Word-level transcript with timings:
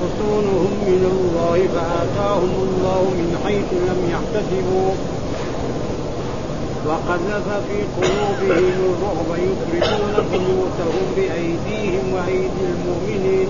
حصونهم 0.00 0.72
من 0.90 1.02
الله 1.14 1.56
فآتاهم 1.74 2.52
الله 2.66 3.02
من 3.20 3.30
حيث 3.44 3.68
لم 3.88 4.00
يحتسبوا. 4.14 4.90
وقذف 6.88 7.46
في 7.68 7.78
قلوبهم 7.96 8.78
الرعب 8.92 9.30
يخرجون 9.48 10.14
بيوتهم 10.32 11.04
بأيديهم 11.16 12.04
وأيدي 12.14 12.64
المؤمنين 12.72 13.48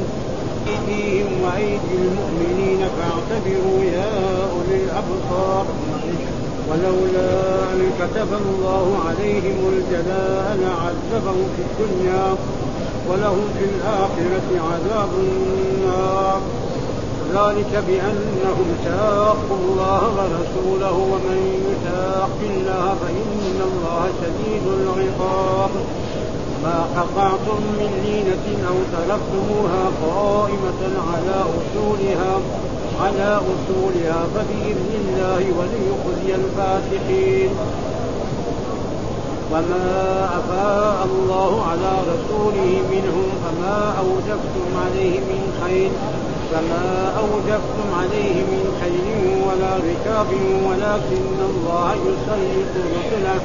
أيديهم 0.69 1.33
وأيدي 1.45 1.95
المؤمنين. 2.05 2.81
فاعتبروا 2.97 3.81
يا 3.97 4.15
أولي 4.53 4.79
الأبصار. 4.85 5.67
ولولا 6.69 7.33
أن 7.73 7.81
كتب 8.01 8.31
الله 8.43 8.87
عليهم 9.09 9.59
الجلاء 9.75 10.47
لعذبهم 10.63 11.47
في 11.57 11.63
الدنيا. 11.69 12.25
ولهم 13.09 13.45
في 13.59 13.65
الآخرة 13.65 14.49
عذاب 14.71 15.09
النار. 15.19 16.41
ذلك 17.35 17.85
بأنهم 17.89 18.69
شاقوا 18.85 19.59
الله 19.63 20.03
ورسوله 20.17 20.93
ومن 21.13 21.39
يشاق 21.69 22.37
الله 22.51 22.95
فإن 23.01 23.61
الله 23.71 24.03
شديد 24.21 24.65
العقاب. 24.81 25.71
ما 26.65 26.79
قطعتم 26.97 27.61
من 27.81 27.91
لينة 28.05 28.47
أو 28.69 28.77
تركتموها 28.95 29.85
قائمة 30.07 30.83
على 31.13 31.37
أصولها 31.59 32.41
على 33.03 33.41
أصولها 33.53 34.21
فبإذن 34.35 34.91
الله 35.01 35.43
وليخزي 35.59 36.35
الفاسقين. 36.35 37.51
وما 39.53 40.25
أفاء 40.39 41.09
الله 41.11 41.63
على 41.71 41.93
رسوله 42.13 42.71
منهم 42.93 43.29
فما 43.45 43.95
أوجفتم 43.99 44.69
عليه 44.85 45.21
من 45.21 45.43
خير 45.63 45.91
فما 46.53 47.13
أوجفتم 47.19 47.89
عليه 48.01 48.35
من 48.53 48.65
خير 48.81 49.09
ولا 49.49 49.73
ركاب 49.77 50.31
ولكن 50.69 51.39
الله 51.51 51.95
يسلط 51.95 52.75
رسله 52.99 53.41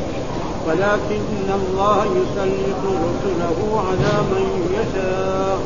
ولكن 0.67 1.47
الله 1.59 2.05
يسلط 2.05 2.83
رسله 2.85 3.83
على 3.87 4.13
من 4.31 4.45
يشاء 4.77 5.59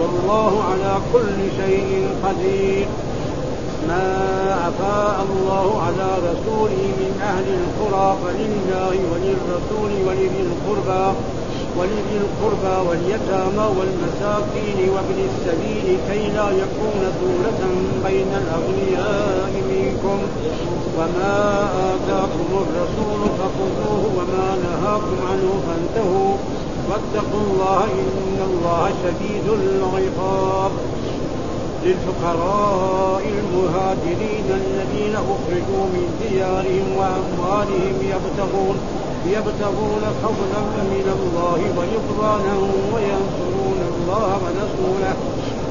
والله 0.00 0.62
على 0.70 0.94
كل 1.12 1.38
شيء 1.62 2.08
قدير 2.24 2.86
ما 3.88 4.06
أفاء 4.68 5.26
الله 5.30 5.82
على 5.82 6.08
رسوله 6.28 6.82
من 7.00 7.20
أهل 7.22 7.46
القرى 7.60 8.16
فلله 8.24 8.96
وللرسول 9.12 9.92
ولذي 10.08 10.40
القربى 10.48 11.18
ولذي 11.78 12.16
القربى 12.24 12.88
واليتامى 12.88 13.66
والمساكين 13.78 14.78
وابن 14.94 15.18
السبيل 15.30 15.98
كي 16.08 16.22
لا 16.36 16.48
يكون 16.50 17.00
دولة 17.22 17.60
بين 18.06 18.30
الأغنياء 18.42 19.52
منكم. 19.70 20.18
وما 20.98 21.68
آتاكم 21.90 22.48
الرسول 22.64 23.20
فخذوه 23.38 24.02
وما 24.16 24.48
نهاكم 24.64 25.16
عنه 25.30 25.50
فانتهوا. 25.66 26.34
واتقوا 26.90 27.40
الله 27.40 27.84
إن 27.84 28.38
الله 28.50 28.90
شديد 29.04 29.46
العقاب. 29.48 30.70
للفقراء 31.84 33.24
المهاجرين 33.38 34.48
الذين 34.62 35.14
أخرجوا 35.14 35.84
من 35.94 36.06
ديارهم 36.22 36.86
وأموالهم 36.98 37.96
يبتغون 38.12 38.76
يبتغون 39.26 40.04
فضلا 40.22 40.62
من 40.94 41.06
الله 41.18 41.60
ورضوانا 41.76 42.54
وينصرون 42.94 43.80
الله 43.94 44.30
ورسوله. 44.44 45.14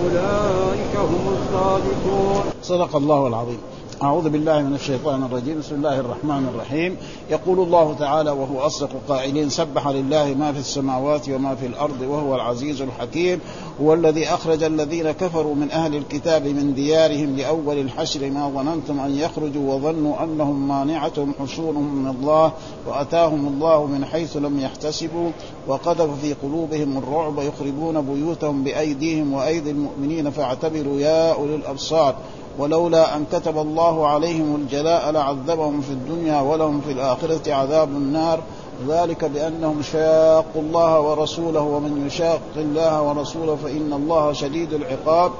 أولئك 0.04 0.96
هم 0.96 1.26
الصادقون. 1.38 2.44
صدق 2.64 2.96
الله 2.96 3.28
العظيم. 3.28 3.58
أعوذ 4.04 4.30
بالله 4.30 4.62
من 4.62 4.76
الشيطان 4.76 5.24
الرجيم. 5.24 5.60
بسم 5.60 5.76
الله 5.76 6.00
الرحمن 6.00 6.48
الرحيم. 6.54 6.98
يقول 7.30 7.60
الله 7.60 7.94
تعالى 7.94 8.32
وهو 8.32 8.60
أصدق 8.60 8.90
القائلين 8.94 9.50
سبح 9.50 9.88
لله 9.88 10.34
ما 10.34 10.54
في 10.54 10.60
السماوات 10.60 11.30
وما 11.30 11.56
في 11.56 11.66
الأرض 11.66 12.02
وهو 12.02 12.36
العزيز 12.36 12.82
الحكيم. 12.82 13.40
هو 13.82 13.94
الذي 13.94 14.28
أخرج 14.28 14.64
الذين 14.64 15.12
كفروا 15.12 15.56
من 15.56 15.72
أهل 15.72 15.96
الكتاب 15.96 16.48
من 16.48 16.74
ديارهم 16.74 17.36
لأول 17.36 17.78
الحشر. 17.78 18.30
ما 18.30 18.50
ظننتم 18.50 19.00
أن 19.00 19.18
يخرجوا 19.18 19.74
وظنوا 19.74 20.24
أنهم 20.24 20.68
مانعتهم 20.68 21.34
حصونهم 21.40 21.96
من 21.96 22.10
الله 22.10 22.54
وأتاهم 22.88 23.48
الله 23.48 23.86
من 23.86 24.06
حيث 24.06 24.38
لم 24.38 24.60
يحتسبوا. 24.60 25.32
وقذف 25.68 26.22
في 26.22 26.34
قلوبهم 26.34 26.98
الرعب 26.98 27.40
يخربون 27.40 28.02
بيوتهم 28.02 28.64
بأيديهم 28.64 29.34
وأيدي 29.34 29.72
المؤمنين. 29.72 30.30
فاعتبروا 30.30 31.00
يا 31.00 31.34
أولي 31.34 31.56
الأبصار. 31.56 32.16
ولولا 32.58 33.16
أن 33.16 33.26
كتب 33.32 33.58
الله 33.58 34.08
عليهم 34.08 34.56
الجلاء 34.56 35.12
لعذبهم 35.12 35.82
في 35.82 35.90
الدنيا 35.90 36.42
ولهم 36.42 36.82
في 36.82 36.92
الآخرة 36.92 37.54
عذاب 37.54 37.90
النار. 37.90 38.40
ذلك 38.88 39.26
بأنهم 39.26 39.82
شاقوا 39.82 40.62
الله 40.62 41.02
ورسوله 41.02 41.62
ومن 41.62 42.08
يشاق 42.08 42.42
الله 42.56 43.02
ورسوله 43.02 43.56
فإن 43.56 43.94
الله 43.94 44.34
شديد 44.34 44.74
العقاب. 44.74 45.32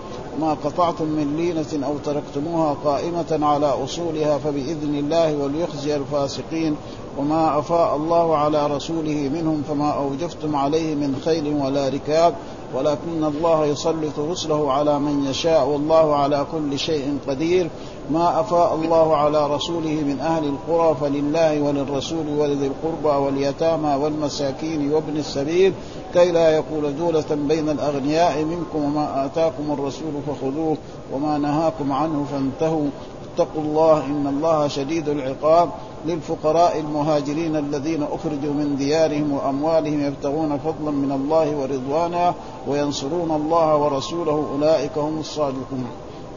ما 0.42 0.54
قطعتم 0.54 1.06
من 1.06 1.38
لينة 1.38 1.88
أو 1.88 1.98
تركتموها 1.98 2.76
قائمة 2.86 3.40
على 3.42 3.66
أصولها 3.66 4.38
فبإذن 4.38 4.96
الله 4.96 5.36
وليخزي 5.36 5.96
الفاسقين. 5.96 6.76
وما 7.18 7.60
أفاء 7.60 7.96
الله 7.96 8.38
على 8.38 8.68
رسوله 8.68 9.30
منهم 9.34 9.64
فما 9.70 9.92
أوجفتم 9.92 10.56
عليه 10.56 10.96
من 10.96 11.22
خيل 11.26 11.62
ولا 11.64 11.90
ركاب. 11.90 12.34
ولكن 12.76 13.24
الله 13.24 13.66
يسلط 13.66 14.20
رسله 14.20 14.72
على 14.72 15.00
من 15.00 15.26
يشاء 15.26 15.68
والله 15.68 16.16
على 16.16 16.46
كل 16.52 16.80
شيء 16.80 17.18
قدير. 17.28 17.70
ما 18.12 18.40
أفاء 18.40 18.76
الله 18.76 19.16
على 19.16 19.48
رسوله 19.48 19.90
من 19.90 20.20
أهل 20.20 20.44
القرى 20.44 20.96
فلله 21.02 21.62
وللرسول 21.62 22.28
ولذي 22.38 22.68
القربى 22.68 23.26
واليتامى 23.26 23.96
والمساكين 23.96 24.94
وابن 24.94 25.18
السبيل. 25.18 25.74
كي 26.14 26.32
لا 26.32 26.58
يكون 26.58 26.96
دولة 27.00 27.26
بين 27.48 27.70
الأغنياء 27.70 28.44
منكم 28.44 28.84
وما 28.84 29.26
آتاكم 29.26 29.72
الرسول 29.72 30.14
فخذوه 30.28 30.78
وما 31.14 31.38
نهاكم 31.38 31.92
عنه 31.92 32.26
فانتهوا. 32.32 32.90
اتقوا 33.34 33.62
الله 33.64 34.06
إن 34.06 34.28
الله 34.28 34.68
شديد 34.68 35.10
العقاب. 35.10 35.70
للفقراء 36.06 36.80
المهاجرين 36.80 37.56
الذين 37.56 38.04
أخرجوا 38.04 38.54
من 38.54 38.76
ديارهم 38.78 39.32
وأموالهم 39.32 40.02
يبتغون 40.02 40.58
فضلا 40.58 40.92
من 40.92 41.12
الله 41.12 41.56
ورضوانا 41.56 42.34
وينصرون 42.68 43.32
الله 43.32 43.76
ورسوله. 43.76 44.48
أولئك 44.54 44.98
هم 44.98 45.20
الصادقون. 45.20 45.88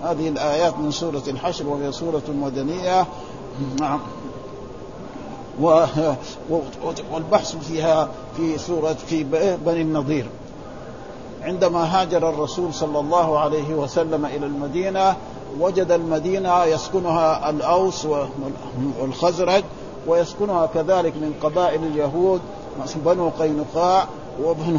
هذه 0.02 0.28
الآيات 0.28 0.78
من 0.78 0.90
سورة 0.90 1.22
الحشر 1.28 1.66
وهي 1.66 1.92
سورة 1.92 2.22
مدنية. 2.28 3.06
نعم. 3.80 4.00
والبحث 7.12 7.56
فيها 7.56 8.08
في 8.36 8.58
سورة 8.58 8.92
في 8.92 9.24
بني 9.66 9.82
النضير. 9.82 10.26
عندما 11.42 12.00
هاجر 12.00 12.28
الرسول 12.28 12.74
صلى 12.74 13.00
الله 13.00 13.38
عليه 13.38 13.74
وسلم 13.74 14.26
إلى 14.26 14.46
المدينة 14.46 15.16
وجد 15.60 15.92
المدينة 15.92 16.64
يسكنها 16.64 17.50
الأوس 17.50 18.06
والخزرج 19.00 19.64
ويسكنها 20.06 20.66
كذلك 20.66 21.16
من 21.16 21.34
قبائل 21.42 21.84
اليهود 21.84 22.40
بنو 22.96 23.28
قينقاع 23.28 24.06
وبنو 24.44 24.78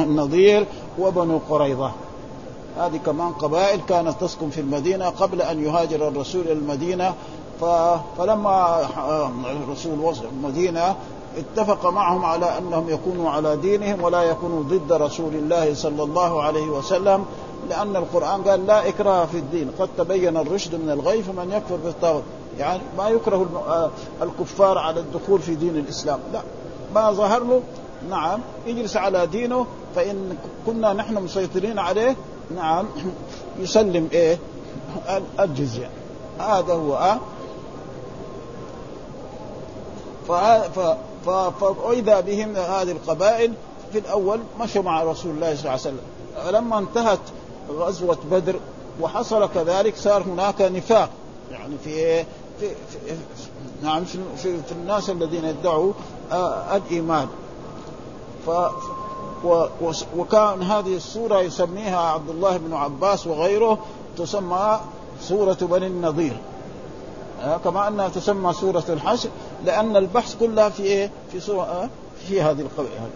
النضير 0.00 0.66
وبنو 0.98 1.40
قريظة. 1.50 1.92
هذه 2.78 2.96
كمان 3.06 3.32
قبائل 3.32 3.80
كانت 3.88 4.20
تسكن 4.20 4.50
في 4.50 4.60
المدينة 4.60 5.08
قبل 5.08 5.42
أن 5.42 5.64
يهاجر 5.64 6.08
الرسول 6.08 6.40
إلى 6.40 6.52
المدينة. 6.52 7.14
فلما 8.18 8.80
الرسول 9.64 10.00
وصل 10.00 10.24
المدينة 10.24 10.96
اتفق 11.36 11.86
معهم 11.86 12.24
على 12.24 12.58
أنهم 12.58 12.88
يكونوا 12.88 13.30
على 13.30 13.56
دينهم 13.56 14.02
ولا 14.02 14.22
يكونوا 14.22 14.62
ضد 14.62 14.92
رسول 14.92 15.34
الله 15.34 15.74
صلى 15.74 16.02
الله 16.02 16.42
عليه 16.42 16.66
وسلم. 16.66 17.24
لأن 17.68 17.96
القرآن 17.96 18.42
قال 18.42 18.66
لا 18.66 18.88
إكراه 18.88 19.24
في 19.26 19.38
الدين. 19.38 19.70
قد 19.78 19.88
تبين 19.98 20.36
الرشد 20.36 20.74
من 20.74 20.90
الغي 20.90 21.22
فمن 21.22 21.52
يكفر 21.52 21.76
بالطاغوت 21.76 22.22
يعني 22.58 22.82
ما 22.98 23.08
يكره 23.08 23.62
آه، 23.68 23.90
الكفار 24.24 24.78
على 24.78 25.00
الدخول 25.00 25.40
في 25.40 25.54
دين 25.54 25.76
الإسلام. 25.76 26.18
لا. 26.32 26.42
ما 26.94 27.12
ظهر 27.12 27.44
له 27.44 27.62
نعم 28.10 28.40
يجلس 28.66 28.96
على 28.96 29.26
دينه 29.26 29.66
فإن 29.94 30.36
كنا 30.66 30.92
نحن 30.92 31.14
مسيطرين 31.14 31.78
عليه 31.78 32.16
نعم 32.56 32.86
يسلم 33.60 34.08
إيه؟ 34.12 34.38
الجزية. 35.40 35.90
هذا 36.38 36.74
هو 36.74 36.96
أه. 36.96 37.18
فإذا 41.60 42.20
بهم 42.20 42.56
هذه 42.56 42.90
القبائل 42.90 43.52
في 43.92 43.98
الأول 43.98 44.40
مشوا 44.60 44.82
مع 44.82 45.02
رسول 45.02 45.34
الله 45.34 45.54
صلى 45.54 45.60
الله 45.60 45.70
عليه 45.70 45.80
وسلم. 45.80 46.00
فلما 46.44 46.78
انتهت 46.78 47.18
غزوة 47.78 48.18
بدر 48.30 48.54
وحصل 49.00 49.48
كذلك 49.54 49.96
صار 49.96 50.22
هناك 50.22 50.60
نفاق. 50.60 51.10
يعني 51.50 51.74
في 51.84 52.24
في, 52.60 52.68
في 52.68 53.14
نعم 53.82 54.04
في, 54.04 54.18
في, 54.36 54.62
في 54.62 54.72
الناس 54.72 55.10
الذين 55.10 55.44
يدعوا 55.44 55.92
آه 56.32 56.76
الإيمان. 56.76 57.28
ف 58.46 58.50
وكان 60.16 60.62
هذه 60.62 60.96
السورة 60.96 61.40
يسميها 61.40 62.00
عبد 62.00 62.30
الله 62.30 62.56
بن 62.56 62.74
عباس 62.74 63.26
وغيره 63.26 63.78
تسمى 64.18 64.80
سورة 65.20 65.58
بني 65.60 65.86
النضير. 65.86 66.36
آه 67.42 67.56
كما 67.56 67.88
انها 67.88 68.08
تسمى 68.08 68.52
سورة 68.52 68.84
الحشر 68.88 69.28
لأن 69.64 69.96
البحث 69.96 70.36
كلها 70.40 70.68
في 70.68 70.82
إيه؟ 70.82 71.10
في 71.32 71.40
سورة 71.40 71.62
آه 71.62 71.88
في 72.28 72.42
هذه 72.42 72.60
القبيله 72.60 73.08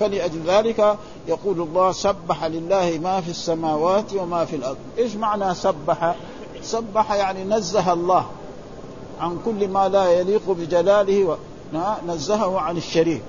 فلأجل 0.00 0.42
ذلك 0.46 0.98
يقول 1.28 1.60
الله 1.60 1.92
سبح 1.92 2.44
لله 2.44 2.98
ما 3.02 3.20
في 3.20 3.30
السماوات 3.30 4.14
وما 4.14 4.44
في 4.44 4.56
الأرض. 4.56 4.76
إيش 4.98 5.16
معنى 5.16 5.54
سبح؟ 5.54 6.14
سبح 6.62 7.12
يعني 7.12 7.44
نزه 7.44 7.92
الله 7.92 8.26
عن 9.20 9.38
كل 9.44 9.68
ما 9.68 9.88
لا 9.88 10.10
يليق 10.10 10.50
بجلاله 10.50 11.24
و... 11.24 11.36
نزهه 12.06 12.60
عن 12.60 12.76
الشريك 12.76 13.22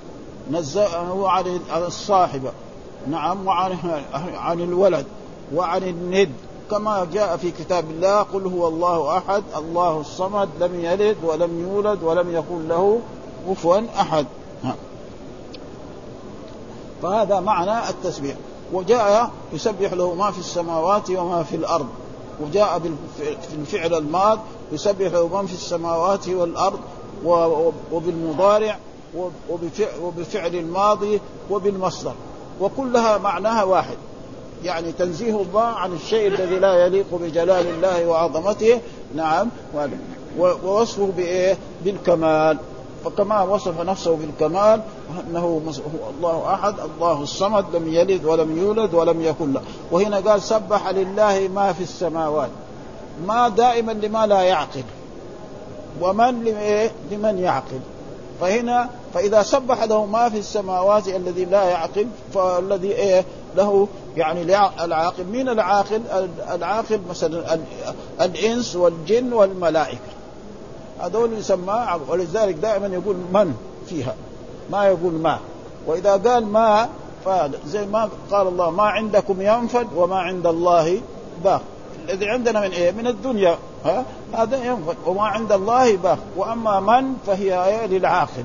نزهه 0.51 1.29
عن 1.29 1.59
الصاحبة 1.75 2.51
نعم 3.07 3.47
وعن 3.47 3.77
عن 4.45 4.61
الولد 4.61 5.05
وعن 5.55 5.83
الند. 5.83 6.31
كما 6.71 7.07
جاء 7.13 7.37
في 7.37 7.51
كتاب 7.51 7.91
الله 7.91 8.21
قل 8.21 8.47
هو 8.47 8.67
الله 8.67 9.17
أحد 9.17 9.43
الله 9.57 9.99
الصمد 9.99 10.49
لم 10.59 10.79
يلد 10.79 11.17
ولم 11.23 11.59
يولد 11.59 12.03
ولم 12.03 12.35
يكن 12.35 12.67
له 12.67 12.99
كفوا 13.49 13.81
أحد. 13.99 14.25
فهذا 17.03 17.39
معنى 17.39 17.89
التسبيح. 17.89 18.35
وجاء 18.73 19.31
يسبح 19.53 19.93
له 19.93 20.13
ما 20.13 20.31
في 20.31 20.39
السماوات 20.39 21.09
وما 21.09 21.43
في 21.43 21.55
الأرض. 21.55 21.87
وجاء 22.41 22.81
في 23.49 23.55
الفعل 23.55 23.93
الماض 23.93 24.39
يسبح 24.71 25.11
له 25.11 25.27
من 25.27 25.47
في 25.47 25.53
السماوات 25.53 26.27
والأرض 26.27 26.79
وبالمضارع 27.91 28.77
وبفعل 30.01 30.55
الماضي 30.55 31.21
وبالمصدر. 31.49 32.13
وكلها 32.61 33.17
معناها 33.17 33.63
واحد. 33.63 33.97
يعني 34.63 34.91
تنزيه 34.91 35.41
الله 35.41 35.61
عن 35.61 35.93
الشيء 35.93 36.27
الذي 36.27 36.59
لا 36.59 36.85
يليق 36.85 37.05
بجلال 37.11 37.67
الله 37.67 38.05
وعظمته. 38.07 38.81
نعم. 39.15 39.49
ووصفه 40.39 41.11
بإيه؟ 41.17 41.57
بالكمال. 41.85 42.57
فكما 43.05 43.41
وصف 43.41 43.81
نفسه 43.81 44.15
بالكمال 44.15 44.81
أنه 45.27 45.39
هو 45.39 45.59
الله 46.17 46.53
أحد 46.53 46.75
الله 46.79 47.23
الصمد 47.23 47.65
لم 47.75 47.93
يلد 47.93 48.25
ولم 48.25 48.57
يولد 48.57 48.93
ولم 48.93 49.21
يكن 49.21 49.53
له. 49.53 49.61
وهنا 49.91 50.17
قال 50.17 50.41
سبح 50.41 50.89
لله 50.89 51.49
ما 51.55 51.73
في 51.73 51.83
السماوات. 51.83 52.49
ما 53.25 53.49
دائما 53.49 53.91
لما 53.91 54.27
لا 54.27 54.41
يعقل. 54.41 54.83
ومن 56.01 56.43
لمن 57.11 57.39
يعقل. 57.39 57.79
فهنا 58.41 58.89
فإذا 59.13 59.43
سبح 59.43 59.83
له 59.83 60.05
ما 60.05 60.29
في 60.29 60.37
السماوات 60.37 61.07
الذي 61.07 61.45
لا 61.45 61.63
يعقل 61.63 62.07
فالذي 62.33 62.91
إيه؟ 62.91 63.25
له 63.55 63.87
يعني 64.17 64.41
العاقل 64.83 65.23
مين 65.23 65.49
العاقل؟ 65.49 66.01
العاقل 66.53 67.01
مثلا 67.09 67.59
الإنس 68.21 68.75
والجن 68.75 69.33
والملائكة. 69.33 70.22
هذول 71.03 71.33
يسمى 71.33 71.87
ولذلك 72.07 72.55
دائما 72.55 72.87
يقول 72.87 73.15
من 73.15 73.55
فيها؟ 73.89 74.15
ما 74.71 74.85
يقول 74.85 75.13
ما. 75.13 75.39
وإذا 75.87 76.11
قال 76.11 76.45
ما 76.45 76.89
فزي 77.25 77.85
ما 77.85 78.09
قال 78.31 78.47
الله 78.47 78.69
ما 78.69 78.83
عندكم 78.83 79.41
ينفد 79.41 79.87
وما 79.95 80.19
عند 80.19 80.47
الله 80.47 81.01
باق. 81.43 81.61
الذي 82.09 82.29
عندنا 82.29 82.61
من 82.61 82.71
إيه؟ 82.71 82.91
من 82.91 83.07
الدنيا. 83.07 83.57
ها؟ 83.85 84.05
هذا 84.33 84.65
ينفد. 84.65 84.95
وما 85.05 85.23
عند 85.23 85.51
الله 85.51 85.97
باق. 85.97 86.17
وأما 86.37 86.79
من 86.79 87.13
فهي 87.27 87.65
إيه 87.65 87.85
للعاقل. 87.85 88.43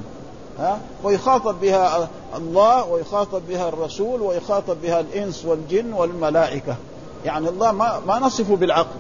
ها؟ 0.59 0.81
ويخاطب 1.05 1.61
بها 1.61 2.09
الله 2.37 2.87
ويخاطب 2.87 3.43
بها 3.49 3.69
الرسول 3.69 4.23
ويخاطب 4.23 4.77
بها 4.83 5.01
الإنس 5.01 5.45
والجن 5.45 5.93
والملائكة. 5.93 6.77
يعني 7.25 7.49
الله 7.49 7.73
ما 7.73 8.01
ما 8.07 8.19
نصفه 8.19 8.57
بالعقل. 8.57 8.99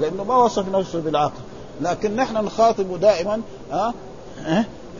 لأنه 0.00 0.24
ما 0.24 0.36
وصف 0.36 0.68
نفسه 0.68 1.00
بالعقل. 1.00 1.40
لكن 1.80 2.16
نحن 2.16 2.44
نخاطبه 2.44 2.96
دائما 2.96 3.40
ها؟ 3.70 3.94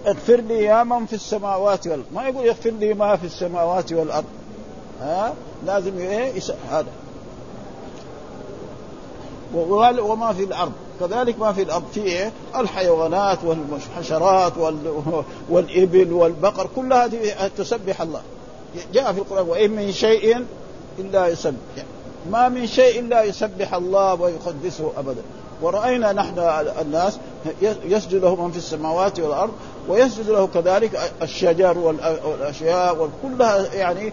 اغفر 0.07 0.37
لي 0.37 0.65
يا 0.65 0.83
من 0.85 1.07
في 1.07 1.13
السماوات 1.13 1.87
والأرض. 1.87 2.05
ما 2.15 2.29
يقول 2.29 2.49
اغفر 2.49 2.71
لي 2.71 2.95
ما 2.95 3.17
في 3.17 3.27
السماوات 3.27 3.93
والأرض. 3.93 4.25
ها؟ 5.01 5.35
لازم 5.67 5.99
إيه؟ 5.99 6.33
هذا. 6.71 6.87
وما 10.01 10.33
في 10.33 10.45
الأرض. 10.45 10.73
كذلك 11.01 11.39
ما 11.39 11.53
في 11.53 11.63
الأرض. 11.63 11.85
في 11.95 12.03
إيه؟ 12.03 12.33
الحيوانات 12.57 13.39
والحشرات 13.45 14.53
والإبل 15.51 16.13
والبقر. 16.13 16.69
كلها 16.77 17.05
هذه 17.05 17.51
تسبح 17.59 18.01
الله. 18.01 18.21
جاء 18.95 19.13
في 19.13 19.19
القرآن 19.19 19.49
وإن 19.49 19.71
من 19.71 19.93
شيء 19.93 20.45
إلا 20.99 21.29
يسبح. 21.29 21.85
ما 22.31 22.49
من 22.49 22.67
شيء 22.67 23.01
إلا 23.01 23.23
يسبح 23.23 23.75
الله 23.75 24.15
ويقدسه 24.15 24.93
ابدا. 24.97 25.23
ورأينا 25.63 26.13
نحن 26.13 26.39
الناس 26.81 27.19
يسجد 27.85 28.15
له 28.15 28.35
من 28.35 28.51
في 28.51 28.59
السماوات 28.59 29.21
والأرض 29.21 29.53
ويسجد 29.89 30.31
له 30.31 30.47
كذلك 30.47 31.13
الشجر 31.23 31.79
والأشياء 31.79 32.97
وكلها 32.97 33.75
يعني 33.75 34.13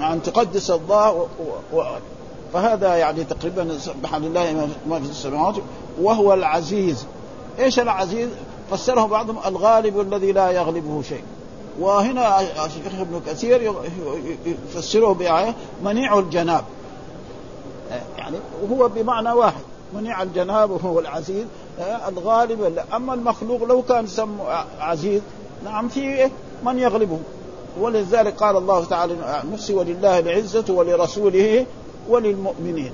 أن 0.00 0.22
تقدس 0.22 0.70
الله 0.70 1.26
فهذا 2.52 2.96
يعني 2.96 3.24
تقريبا 3.24 3.78
سبح 3.78 4.14
لله 4.14 4.68
ما 4.88 5.00
في 5.00 5.10
السماوات 5.10 5.54
وهو 6.00 6.34
العزيز. 6.34 7.06
إيش 7.58 7.80
العزيز؟ 7.80 8.28
فسره 8.70 9.06
بعضهم 9.06 9.38
الغالب 9.46 10.00
الذي 10.00 10.32
لا 10.32 10.50
يغلبه 10.50 11.02
شيء. 11.02 11.22
وهنا 11.80 12.40
الشيخ 12.40 13.00
ابن 13.00 13.20
كثير 13.26 13.74
يفسره 14.46 15.12
بآية 15.12 15.54
منيع 15.84 16.18
الجناب. 16.18 16.64
يعني 18.18 18.36
وهو 18.62 18.88
بمعنى 18.88 19.32
واحد. 19.32 19.62
منيع 19.94 20.22
الجناب 20.22 20.70
وهو 20.70 21.00
العزيز 21.00 21.44
آه، 21.80 22.08
الغالب. 22.08 22.78
أما 22.94 23.14
المخلوق 23.14 23.64
لو 23.64 23.82
كان 23.82 24.06
سم 24.06 24.38
عزيز 24.80 25.22
نعم 25.64 25.88
في 25.88 26.30
من 26.64 26.78
يغلبه. 26.78 27.18
ولذلك 27.80 28.34
قال 28.34 28.56
الله 28.56 28.84
تعالى 28.84 29.42
نفسي 29.52 29.74
ولله 29.74 30.18
العزة 30.18 30.64
ولرسوله 30.68 31.66
وللمؤمنين. 32.08 32.92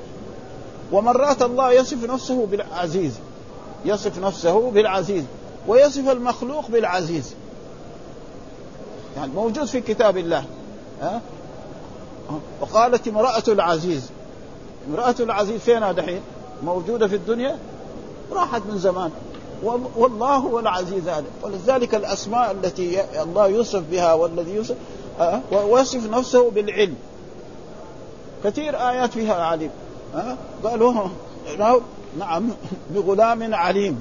ومرات 0.93 1.43
الله 1.43 1.73
يصف 1.73 2.05
نفسه 2.05 2.47
بالعزيز 2.47 3.13
يصف 3.85 4.19
نفسه 4.19 4.71
بالعزيز 4.71 5.25
ويصف 5.69 6.09
المخلوق 6.09 6.71
بالعزيز. 6.71 7.35
يعني 9.17 9.33
موجود 9.33 9.65
في 9.65 9.81
كتاب 9.81 10.17
الله 10.17 10.45
ها 11.03 11.21
وقالت 12.61 13.09
امرأة 13.09 13.43
العزيز 13.49 14.11
امرأة 14.91 15.15
العزيز 15.21 15.61
فينها 15.61 15.93
دحين؟ 15.93 16.21
موجودة 16.65 17.09
في 17.09 17.15
الدنيا 17.15 17.59
راحت 18.33 18.63
من 18.71 18.79
زمان. 18.79 19.11
والله 19.97 20.37
هو 20.37 20.59
العزيز 20.59 21.09
هذا. 21.09 21.25
ولذلك 21.43 21.95
الأسماء 21.95 22.51
التي 22.51 23.23
الله 23.23 23.47
يوصف 23.47 23.83
بها 23.91 24.15
والذي 24.15 24.55
يوصف 24.55 24.77
أه؟ 25.21 25.41
ويصف 25.53 26.11
نفسه 26.11 26.51
بالعلم. 26.51 26.95
كثير 28.45 28.77
آيات 28.91 29.13
فيها 29.13 29.35
عليم؟ 29.35 29.71
قالوا 30.65 31.09
نعم 32.19 32.49
بغلام 32.91 33.55
عليم. 33.55 34.01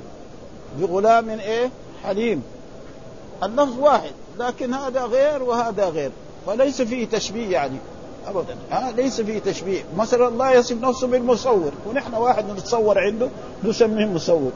بغلام 0.80 1.30
إيه؟ 1.30 1.70
حليم. 2.04 2.44
اللفظ 3.44 3.80
واحد 3.80 4.12
لكن 4.40 4.74
هذا 4.74 5.06
غير 5.06 5.44
وهذا 5.44 5.86
غير. 5.86 6.12
فليس 6.48 6.82
فيه 6.82 7.08
تشبيه 7.08 7.52
يعني. 7.52 7.78
ابدا. 8.28 8.56
ها 8.72 8.92
ليس 8.92 9.22
فيه 9.22 9.40
تشبيه. 9.40 9.84
مثلا 9.98 10.28
الله 10.28 10.52
يصف 10.52 10.84
نفسه 10.84 11.08
بالمصور. 11.08 11.72
ونحن 11.90 12.14
واحد 12.14 12.46
نتصور 12.52 13.00
عنده 13.00 13.30
نسميه 13.64 14.06
مصور. 14.06 14.52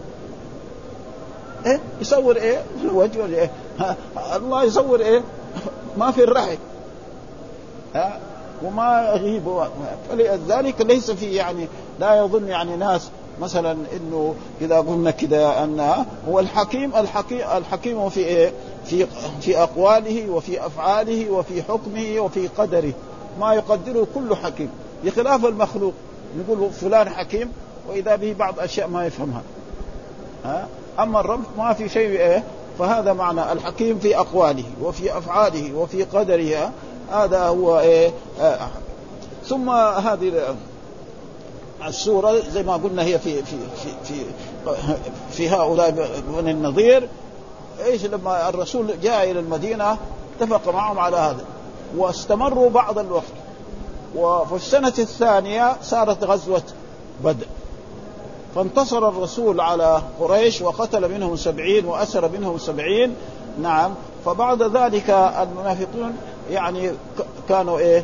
إيه؟ 1.66 1.80
يصور 2.02 2.36
إيه؟ 2.36 2.64
الوجه 2.84 3.24
ولا 3.24 3.38
إيه؟ 3.38 3.52
الله 4.38 4.64
يصور 4.64 5.00
إيه؟ 5.00 5.22
ما 5.98 6.12
في 6.12 6.24
الرحم. 6.24 6.58
ها 7.96 8.20
وما 8.64 9.14
يغيب. 9.16 9.44
فلذلك 10.10 10.82
ليس 10.82 11.12
في 11.12 11.34
يعني 11.34 11.68
لا 12.00 12.16
يظن 12.16 12.48
يعني 12.48 12.76
ناس 12.76 13.10
مثلا 13.42 13.72
إنه 13.72 14.36
إذا 14.62 14.80
قلنا 14.80 15.12
كده 15.12 15.64
أن 15.64 16.06
هو 16.30 16.40
الحكيم 16.40 16.96
الحكيم 16.96 17.42
الحكيم 17.58 18.10
في 18.10 18.20
إيه؟ 18.20 18.52
في 18.86 19.08
في 19.42 19.58
أقواله 19.58 20.30
وفي 20.30 20.66
أفعاله 20.66 21.30
وفي 21.32 21.64
حكمه 21.64 22.20
وفي 22.20 22.48
قدره. 22.48 22.94
ما 23.40 23.54
يقدره 23.54 24.08
كل 24.16 24.36
حكيم 24.36 24.70
بخلاف 25.04 25.46
المخلوق. 25.46 25.94
نقول 26.40 26.72
فلان 26.72 27.10
حكيم 27.10 27.52
وإذا 27.90 28.16
به 28.16 28.36
بعض 28.40 28.60
أشياء 28.60 28.88
ما 28.88 29.06
يفهمها. 29.06 29.42
ها؟ 30.46 30.68
أما 31.00 31.20
الرب 31.20 31.44
ما 31.58 31.74
في 31.74 31.90
شيء 31.90 32.10
إيه؟ 32.10 32.44
فهذا 32.80 33.14
معنى 33.14 33.52
الحكيم 33.52 34.00
في 34.00 34.18
أقواله 34.18 34.64
وفي 34.82 35.18
أفعاله 35.18 35.74
وفي 35.74 36.04
قدره 36.04 36.72
هذا 37.12 37.44
هو 37.44 37.80
إيه؟ 37.80 38.12
آه. 38.42 38.68
ثم 39.46 39.70
هذه 39.70 40.56
السورة 41.88 42.40
زي 42.40 42.64
ما 42.64 42.74
قلنا 42.74 43.04
هي 43.04 43.20
في 43.20 43.44
في 43.44 43.58
في 43.76 43.90
في, 44.04 44.26
في 45.32 45.50
هؤلاء 45.50 46.10
بني 46.28 46.52
النضير. 46.52 47.10
إيش 47.86 48.06
لما 48.06 48.50
الرسول 48.50 49.00
جاء 49.04 49.32
إلى 49.32 49.40
المدينة 49.40 49.98
اتفق 50.40 50.74
معهم 50.74 51.00
على 51.00 51.18
هذا. 51.18 51.46
واستمروا 51.98 52.70
بعض 52.70 53.00
الوقت. 53.00 53.34
وفي 54.16 54.56
السنة 54.56 54.94
الثانية 55.00 55.76
صارت 55.82 56.24
غزوة 56.24 56.64
بدر. 57.24 57.46
فانتصر 58.56 59.10
الرسول 59.10 59.62
على 59.62 60.02
قريش 60.20 60.62
وقتل 60.62 61.12
منهم 61.12 61.36
سبعين 61.36 61.86
وأسر 61.86 62.30
منهم 62.30 62.58
سبعين. 62.58 63.16
نعم. 63.62 63.94
فبعد 64.26 64.64
ذلك 64.64 65.10
المنافقون 65.10 66.18
يعني 66.52 66.92
كانوا 67.50 67.80
إيه؟ 67.80 68.04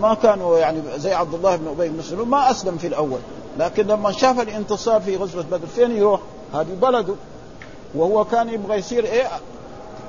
ما 0.00 0.16
كانوا 0.22 0.58
يعني 0.58 0.80
زي 0.96 1.14
عبد 1.14 1.34
الله 1.34 1.56
بن 1.56 1.68
أبي 1.68 1.88
بن 1.88 2.02
سلول 2.02 2.28
ما 2.28 2.50
أسلم 2.50 2.78
في 2.78 2.86
الأول. 2.86 3.18
لكن 3.58 3.86
لما 3.86 4.12
شاف 4.12 4.40
الانتصار 4.40 5.00
في 5.00 5.16
غزوة 5.16 5.42
بدر 5.42 5.66
فين 5.66 5.96
يروح؟ 5.96 6.20
هذه 6.54 6.76
بلده. 6.82 7.14
وهو 7.94 8.24
كان 8.24 8.48
يبغى 8.48 8.76
يصير 8.76 9.04
إيه؟ 9.04 9.28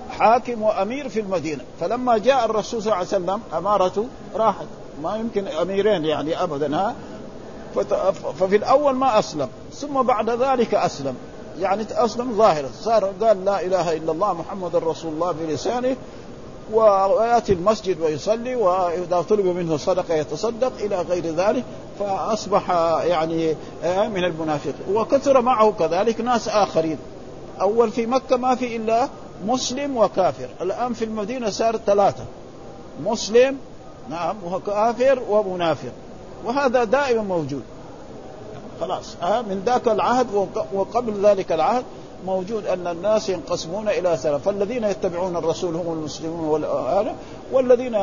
حاكم 0.09 0.61
وأمير 0.61 1.09
في 1.09 1.19
المدينة. 1.19 1.63
فلما 1.79 2.17
جاء 2.17 2.45
الرسول 2.45 2.81
صلى 2.81 2.93
الله 2.93 2.95
عليه 2.95 3.07
وسلم 3.07 3.41
أمارته 3.57 4.05
راحت. 4.35 4.65
ما 5.03 5.15
يمكن 5.15 5.47
أميرين 5.47 6.05
يعني 6.05 6.43
ابدا 6.43 6.77
ها؟ 6.77 6.95
ففي 8.39 8.55
الأول 8.55 8.95
ما 8.95 9.19
أسلم 9.19 9.47
ثم 9.73 10.01
بعد 10.01 10.29
ذلك 10.29 10.75
أسلم. 10.75 11.15
يعني 11.59 11.85
أسلم 11.91 12.33
ظاهرا. 12.37 12.69
صار 12.81 13.11
قال 13.21 13.45
لا 13.45 13.61
إله 13.61 13.93
إلا 13.93 14.11
الله 14.11 14.33
محمد 14.33 14.75
رسول 14.75 15.13
الله 15.13 15.31
بلسانه 15.31 15.95
ويأتي 16.73 17.53
المسجد 17.53 18.01
ويصلي 18.01 18.55
وإذا 18.55 19.25
طلب 19.29 19.45
منه 19.45 19.77
صدقة 19.77 20.13
يتصدق 20.13 20.71
إلى 20.79 21.01
غير 21.01 21.25
ذلك 21.25 21.63
فأصبح 21.99 22.69
يعني 23.03 23.55
من 23.83 24.23
المنافقين. 24.23 24.95
وكثر 24.95 25.41
معه 25.41 25.71
كذلك 25.71 26.21
ناس 26.21 26.47
آخرين. 26.47 26.97
أول 27.61 27.91
في 27.91 28.05
مكة 28.05 28.37
ما 28.37 28.55
في 28.55 28.75
إلا 28.75 29.09
مسلم 29.45 29.97
وكافر. 29.97 30.47
الآن 30.61 30.93
في 30.93 31.05
المدينة 31.05 31.49
صار 31.49 31.77
ثلاثة. 31.77 32.23
مسلم 33.03 33.57
نعم 34.09 34.35
وكافر 34.45 35.19
ومنافق. 35.29 35.91
وهذا 36.45 36.83
دائما 36.83 37.21
موجود. 37.21 37.63
خلاص 38.81 39.15
ها 39.21 39.41
من 39.41 39.63
ذاك 39.65 39.87
العهد 39.87 40.27
وقبل 40.73 41.25
ذلك 41.25 41.51
العهد 41.51 41.83
موجود 42.25 42.67
أن 42.67 42.87
الناس 42.87 43.29
ينقسمون 43.29 43.89
إلى 43.89 44.17
ثلاث 44.17 44.41
فالذين 44.41 44.83
يتبعون 44.83 45.35
الرسول 45.35 45.75
هم 45.75 45.93
المسلمون 45.93 46.65
والذين 47.51 47.95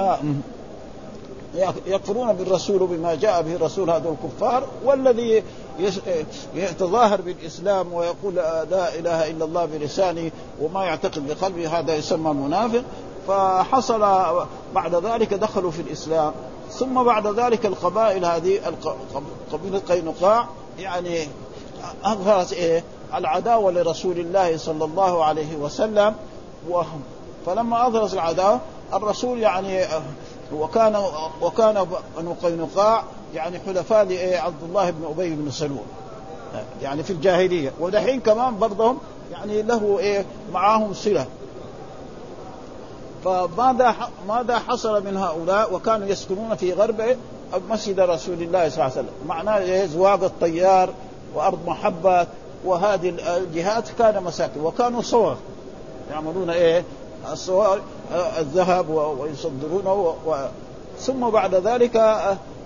يكفرون 1.86 2.32
بالرسول 2.32 2.78
بما 2.78 3.14
جاء 3.14 3.42
به 3.42 3.54
الرسول 3.54 3.90
هذا 3.90 4.08
الكفار 4.08 4.64
والذي 4.84 5.42
يتظاهر 6.54 7.20
بالإسلام 7.20 7.92
ويقول 7.92 8.34
لا 8.34 8.94
إله 8.98 9.30
إلا 9.30 9.44
الله 9.44 9.64
بلسانه 9.64 10.30
وما 10.62 10.84
يعتقد 10.84 11.26
بقلبه 11.28 11.78
هذا 11.78 11.96
يسمى 11.96 12.32
منافق. 12.32 12.82
فحصل 13.28 14.00
بعد 14.75 14.94
ذلك 14.94 15.34
دخلوا 15.34 15.70
في 15.70 15.82
الإسلام. 15.82 16.32
ثم 16.70 17.02
بعد 17.02 17.26
ذلك 17.26 17.66
القبائل 17.66 18.25
هذه 18.25 18.60
قبيلة 19.52 19.78
قينقاع 19.78 20.46
يعني 20.78 21.28
أظهرت 22.04 22.52
إيه؟ 22.52 22.84
العداوة 23.14 23.72
لرسول 23.72 24.18
الله 24.18 24.56
صلى 24.56 24.84
الله 24.84 25.25
عليه 25.25 25.56
وسلم 25.56 26.14
فلما 27.46 27.86
أظهرت 27.86 28.14
العداوة 28.14 28.60
الرسول 28.94 29.38
يعني 29.38 29.84
وكان 30.53 31.05
وكان 31.43 31.87
بنو 32.19 32.33
قينقاع 32.43 33.05
يعني 33.35 33.59
حلفاء 33.59 34.05
لعبد 34.05 34.62
الله 34.62 34.91
بن 34.91 35.05
أبي 35.05 35.35
بن 35.35 35.50
سلول. 35.50 35.79
يعني 36.83 37.03
في 37.03 37.12
الجاهلية. 37.12 37.73
ودحين 37.81 38.21
كمان 38.21 38.59
برضهم 38.59 38.99
يعني 39.33 39.62
له 39.62 39.99
إيه 39.99 40.25
معاهم 40.53 40.95
صلة. 40.95 41.26
فماذا 43.25 43.95
ماذا 44.29 44.59
حصل 44.59 45.05
من 45.05 45.17
هؤلاء؟ 45.17 45.75
وكانوا 45.75 46.07
يسكنون 46.09 46.55
في 46.55 46.73
غرب 46.73 47.17
مسجد 47.71 48.00
رسول 48.00 48.43
الله 48.43 48.69
صلى 48.69 48.75
الله 48.75 48.83
عليه 48.83 48.93
وسلم. 48.93 49.15
معناه 49.26 49.59
إيه؟ 49.59 49.87
زواج 49.87 50.25
الطيار 50.25 50.91
وأرض 51.35 51.59
محبة. 51.67 52.26
وهذه 52.65 53.15
الجهات 53.37 53.88
كان 53.99 54.23
مساكن. 54.25 54.61
وكانوا 54.61 55.03
صور. 55.03 55.37
يعملون 56.11 56.50
إيه؟ 56.50 56.85
الصور 57.33 57.81
الذهب 58.12 58.90
ويصدرونه 58.90 60.14
و... 60.26 60.46
ثم 61.00 61.30
بعد 61.30 61.54
ذلك 61.54 61.96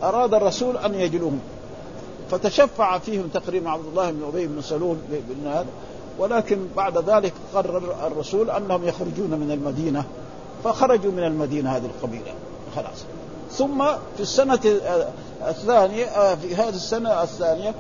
أراد 0.03 0.35
الرسول 0.35 0.77
أن 0.77 0.95
يجلوهم. 0.95 1.41
فتشفع 2.31 2.99
فيهم 2.99 3.29
تقريبا 3.35 3.71
عبد 3.71 3.87
الله 3.87 4.11
بن 4.11 4.25
أبي 4.25 4.47
بن 4.47 4.63
سلول 4.63 4.97
هذا. 5.45 5.67
ولكن 6.19 6.67
بعد 6.77 7.11
ذلك 7.11 7.33
قرر 7.55 7.95
الرسول 8.07 8.51
أنهم 8.51 8.89
يخرجون 8.89 9.31
من 9.31 9.51
المدينة. 9.51 10.05
فخرجوا 10.65 11.13
من 11.13 11.25
المدينة 11.25 11.77
هذه 11.77 11.85
القبيلة. 11.85 12.33
خلاص. 12.77 13.05
ثم 13.53 13.85
في 14.17 14.21
السنة 14.21 14.61
الثانية 15.49 16.35
في 16.35 16.55
هذه 16.55 16.69
السنة 16.69 17.23
الثانية 17.23 17.75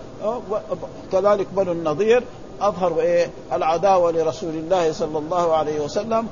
كذلك 1.12 1.46
بنو 1.56 1.72
النضير 1.72 2.24
أظهروا 2.60 3.00
إيه؟ 3.00 3.30
العداوة 3.52 4.12
لرسول 4.12 4.54
الله 4.54 4.92
صلى 4.92 5.18
الله 5.18 5.56
عليه 5.56 5.80
وسلم 5.80 6.26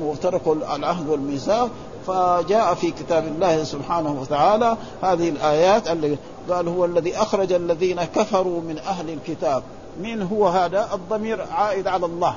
وتركوا 0.00 0.54
العهد 0.54 1.08
والميثاق. 1.08 1.70
فجاء 2.06 2.74
في 2.74 2.90
كتاب 2.90 3.26
الله 3.26 3.64
سبحانه 3.64 4.20
وتعالى 4.20 4.76
هذه 5.02 5.28
الآيات 5.28 5.88
اللي 5.88 6.18
قال 6.50 6.68
هو 6.68 6.84
الذي 6.84 7.16
أخرج 7.16 7.52
الذين 7.52 8.04
كفروا 8.04 8.60
من 8.60 8.78
أهل 8.78 9.10
الكتاب. 9.10 9.62
من 10.00 10.22
هو 10.22 10.48
هذا؟ 10.48 10.88
الضمير 10.94 11.46
عائد 11.52 11.86
على 11.86 12.06
الله. 12.06 12.34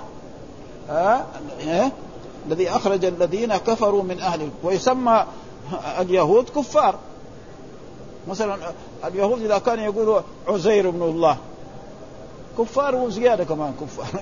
ها؟ 0.89 1.25
أه؟ 1.67 1.91
الذي 2.48 2.69
أخرج 2.69 3.05
الذين 3.05 3.57
كفروا 3.57 4.03
من 4.03 4.19
أهل 4.19 4.50
ويسمى 4.63 5.25
اليهود 6.00 6.50
كفار. 6.50 6.95
مثلا 8.27 8.57
اليهود 9.07 9.41
إذا 9.41 9.57
كانوا 9.57 9.84
يقولوا 9.84 10.22
عزير 10.48 10.89
بن 10.89 11.01
الله 11.01 11.38
كفار 12.58 12.96
وزيادة 12.96 13.44
كمان 13.44 13.74
كفار. 13.82 14.22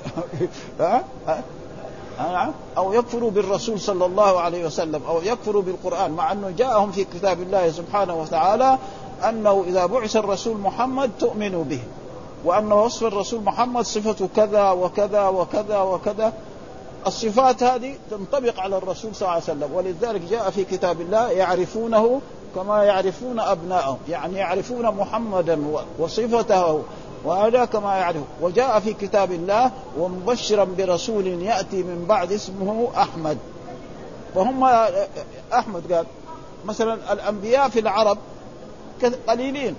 ها؟ 0.80 2.54
أو 2.78 2.94
يكفروا 2.94 3.32
بالرسول 3.32 3.80
صلى 3.80 4.06
الله 4.06 4.40
عليه 4.40 4.66
وسلم 4.66 5.02
أو 5.08 5.22
يكفروا 5.22 5.62
بالقرآن 5.62 6.12
مع 6.12 6.32
أنه 6.32 6.50
جاءهم 6.58 6.92
في 6.92 7.04
كتاب 7.04 7.42
الله 7.42 7.72
سبحانه 7.72 8.22
وتعالى 8.22 8.78
أنه 9.30 9.64
إذا 9.68 9.86
بعث 9.86 10.16
الرسول 10.16 10.58
محمد 10.58 11.12
تؤمنوا 11.20 11.64
به 11.64 11.80
وأن 12.46 12.72
وصف 12.72 13.04
الرسول 13.04 13.44
محمد 13.44 13.86
صفته 13.86 14.30
كذا 14.36 14.72
وكذا 14.72 15.28
وكذا 15.28 15.80
وكذا. 15.80 16.34
الصفات 17.08 17.64
هذه 17.64 17.96
تنطبق 18.12 18.60
على 18.60 18.78
الرسول 18.78 19.16
صلى 19.16 19.22
الله 19.22 19.32
عليه 19.32 19.44
وسلم 19.44 19.74
ولذلك 19.74 20.22
جاء 20.22 20.50
في 20.50 20.64
كتاب 20.64 21.02
الله 21.02 21.32
يعرفونه 21.32 22.22
كما 22.56 22.84
يعرفون 22.84 23.40
أبنائهم 23.40 23.98
يعني 24.10 24.38
يعرفون 24.38 24.86
محمدا 24.86 25.60
وصفته 26.00 26.82
وهذا 27.24 27.66
كما 27.66 27.98
يعرف. 27.98 28.24
وجاء 28.42 28.80
في 28.80 28.94
كتاب 28.94 29.32
الله 29.32 29.72
ومبشرا 29.98 30.64
برسول 30.64 31.28
يأتي 31.28 31.84
من 31.84 32.06
بعد 32.10 32.32
اسمه 32.32 32.88
أحمد. 32.98 33.38
فهم 34.36 34.64
أحمد 35.54 35.94
قال 35.94 36.06
مثلا 36.66 37.14
الأنبياء 37.14 37.70
في 37.70 37.80
العرب 37.80 38.18
قليلين. 39.28 39.76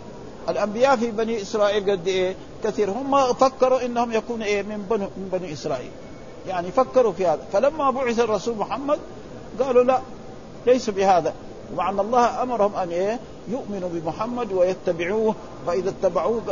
الأنبياء 0.48 0.96
في 0.96 1.10
بني 1.10 1.42
إسرائيل 1.42 1.90
قد 1.90 2.08
إيه؟ 2.08 2.34
كثير. 2.64 2.90
هم 2.90 3.32
فكروا 3.32 3.84
إنهم 3.84 4.12
يكونوا 4.12 4.46
إيه؟ 4.46 4.62
من 4.62 4.86
بني, 4.90 5.04
من 5.04 5.28
بني 5.32 5.52
إسرائيل. 5.52 5.90
يعني 6.48 6.70
فكروا 6.70 7.12
في 7.12 7.26
هذا. 7.26 7.40
فلما 7.52 7.90
بعث 7.90 8.20
الرسول 8.20 8.56
محمد 8.56 8.98
قالوا 9.60 9.84
لا 9.84 10.00
ليس 10.66 10.90
بهذا. 10.90 11.34
مع 11.76 11.90
ان 11.90 12.00
الله 12.00 12.42
أمرهم 12.42 12.74
أن 12.74 12.90
إيه؟ 12.90 13.20
يؤمنوا 13.48 13.88
بمحمد 13.92 14.52
ويتبعوه. 14.52 15.34
فإذا 15.66 15.90
اتبعوه 15.90 16.42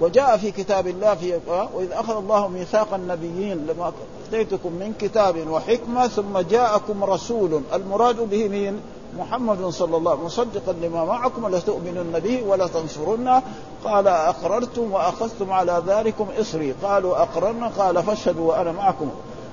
وجاء 0.00 0.36
في 0.36 0.50
كتاب 0.50 0.86
الله 0.86 1.14
في 1.14 1.40
وإذ 1.74 1.92
أخذ 1.92 2.16
الله 2.16 2.48
ميثاق 2.48 2.94
النبيين 2.94 3.66
لما 3.66 3.92
أتيتكم 4.28 4.72
من 4.72 4.92
كتاب 5.00 5.48
وحكمة 5.50 6.06
ثم 6.08 6.38
جاءكم 6.38 7.04
رسول. 7.04 7.60
المراد 7.74 8.30
به 8.30 8.48
مين؟ 8.48 8.80
محمد 9.18 9.68
صلى 9.68 9.96
الله 9.96 10.10
عليه 10.10 10.22
وسلم 10.22 10.48
مصدقا 10.48 10.72
لما 10.72 11.04
معكم 11.04 11.48
لتؤمنن 11.48 12.20
به 12.24 12.42
ولا 12.42 12.66
تنصرنه 12.66 13.42
قال 13.84 14.08
أقررتم 14.08 14.92
وأخذتم 14.92 15.52
على 15.52 15.82
ذلكم 15.86 16.26
إصري. 16.40 16.74
قالوا 16.82 17.22
أقررنا. 17.22 17.68
قال 17.68 18.02
فاشهدوا 18.02 18.48
وأنا 18.48 18.72
معكم. 18.72 19.10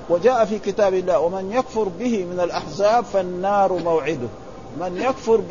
وجاء 0.09 0.45
في 0.45 0.59
كتاب 0.59 0.93
الله 0.93 1.19
ومن 1.19 1.51
يكفر 1.51 1.83
به 1.99 2.25
من 2.25 2.39
الأحزاب 2.39 3.03
فالنار 3.03 3.73
موعده. 3.73 4.27
من 4.79 5.01
يكفر 5.01 5.41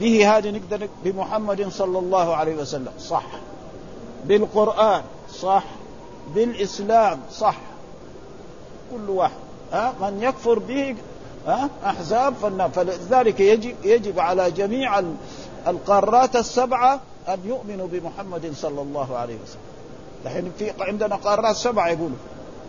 به 0.00 0.36
هذه 0.36 0.50
نقدر 0.50 0.88
بمحمد 1.04 1.68
صلى 1.68 1.98
الله 1.98 2.36
عليه 2.36 2.56
وسلم. 2.56 2.92
صح. 3.00 3.26
بالقرآن 4.28 5.02
صح. 5.30 5.64
بالإسلام 6.34 7.20
صح. 7.32 7.56
كل 8.92 9.10
واحد 9.10 9.36
ها؟ 9.72 9.94
من 10.00 10.22
يكفر 10.22 10.58
به 10.58 10.96
ها؟ 11.46 11.70
فالنار 12.42 12.70
فلذلك 12.70 13.40
يجب 13.40 13.74
يجب 13.84 14.20
على 14.20 14.50
جميع 14.50 15.02
القارات 15.66 16.36
السبعة 16.36 17.00
أن 17.28 17.38
يؤمنوا 17.44 17.86
بمحمد 17.92 18.52
صلى 18.54 18.82
الله 18.82 19.16
عليه 19.16 19.34
وسلم. 19.34 19.60
الحين 20.24 20.52
في 20.58 20.72
عندنا 20.80 21.16
قارات 21.16 21.56
سبعة 21.56 21.88
يقولوا. 21.88 22.16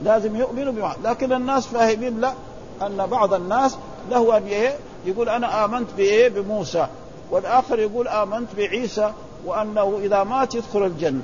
لازم 0.03 0.35
يؤمنوا 0.35 0.73
بمحمد. 0.73 1.07
لكن 1.07 1.33
الناس 1.33 1.67
فاهمين 1.67 2.21
لا. 2.21 2.33
أن 2.81 3.05
بعض 3.05 3.33
الناس 3.33 3.77
له 4.11 4.37
أن 4.37 4.73
يقول 5.05 5.29
أنا 5.29 5.65
آمنت 5.65 5.87
بإيه؟ 5.97 6.29
بموسى. 6.29 6.87
والآخر 7.31 7.79
يقول 7.79 8.07
آمنت 8.07 8.47
بعيسى 8.57 9.13
وأنه 9.45 9.99
إذا 10.03 10.23
مات 10.23 10.55
يدخل 10.55 10.85
الجنة. 10.85 11.21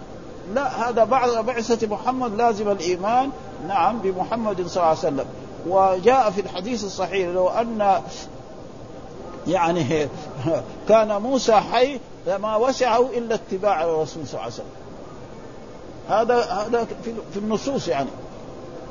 لا 0.54 0.90
هذا 0.90 1.04
بعد 1.04 1.46
بعثة 1.46 1.88
محمد 1.88 2.36
لازم 2.36 2.72
الإيمان. 2.72 3.30
نعم 3.68 4.00
بمحمد 4.00 4.68
صلى 4.68 4.76
الله 4.76 4.88
عليه 4.88 5.00
وسلم. 5.00 5.26
وجاء 5.68 6.30
في 6.30 6.42
الحديث 6.42 6.84
الصحيح 6.84 7.30
لو 7.30 7.50
أن 7.50 8.02
يعني 9.48 10.08
كان 10.90 11.22
موسى 11.22 11.54
حي 11.54 12.00
لما 12.28 12.56
وسعه 12.56 13.10
إلا 13.18 13.36
اتباع 13.36 13.84
الرسول 13.84 14.28
صلى 14.28 14.34
الله 14.34 14.42
عليه 14.42 14.54
وسلم. 14.54 14.84
هذا 16.10 16.44
هذا 16.44 16.88
في 17.34 17.40
النصوص 17.40 17.88
يعني. 17.88 18.10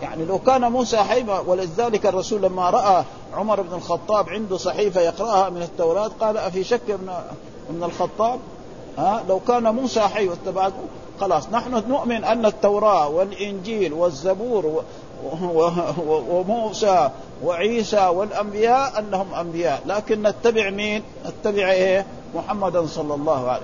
يعني 0.02 0.25
لو 0.25 0.38
كان 0.38 0.73
موسى 0.73 0.97
حي 0.97 1.25
ولذلك 1.47 2.06
الرسول 2.06 2.42
لما 2.42 2.71
رأى 2.71 3.04
عمر 3.35 3.61
بن 3.61 3.75
الخطاب 3.75 4.28
عنده 4.28 4.56
صحيفة 4.56 5.00
يقرأها 5.00 5.50
من 5.50 5.62
التوراة 5.62 6.11
قال 6.21 6.37
أفي 6.37 6.64
شك 6.64 6.90
ابن 6.90 7.12
ابن 7.71 7.85
الخطاب؟ 7.85 8.40
ها 8.99 9.23
لو 9.28 9.40
كان 9.40 9.75
موسى 9.75 10.00
حي 10.00 10.28
واتبعته 10.28 10.82
خلاص 11.23 11.49
نحن 11.52 11.83
نؤمن 11.88 12.25
أن 12.25 12.47
التوراة 12.47 13.09
والإنجيل 13.09 13.93
والزبور 13.93 14.83
وموسى 16.07 17.11
وعيسى 17.45 18.07
والأنبياء 18.07 18.99
أنهم 18.99 19.35
أنبياء 19.35 19.83
لكن 19.87 20.23
نتبع 20.23 20.71
مين؟ 20.71 21.02
نتبع 21.26 21.71
إيه؟ 21.71 22.07
محمدا 22.35 22.87
صلى 22.87 23.14
الله 23.14 23.50
عليه 23.50 23.62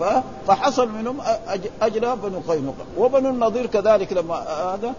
وسلم 0.00 0.22
فحصل 0.46 0.88
منهم 0.88 1.18
اجرى 1.82 2.16
بنو 2.16 2.40
قينقاع 2.48 2.86
وبنو 2.98 3.30
النضير 3.30 3.66
كذلك 3.66 4.12
لما 4.12 4.34
هذا 4.34 4.94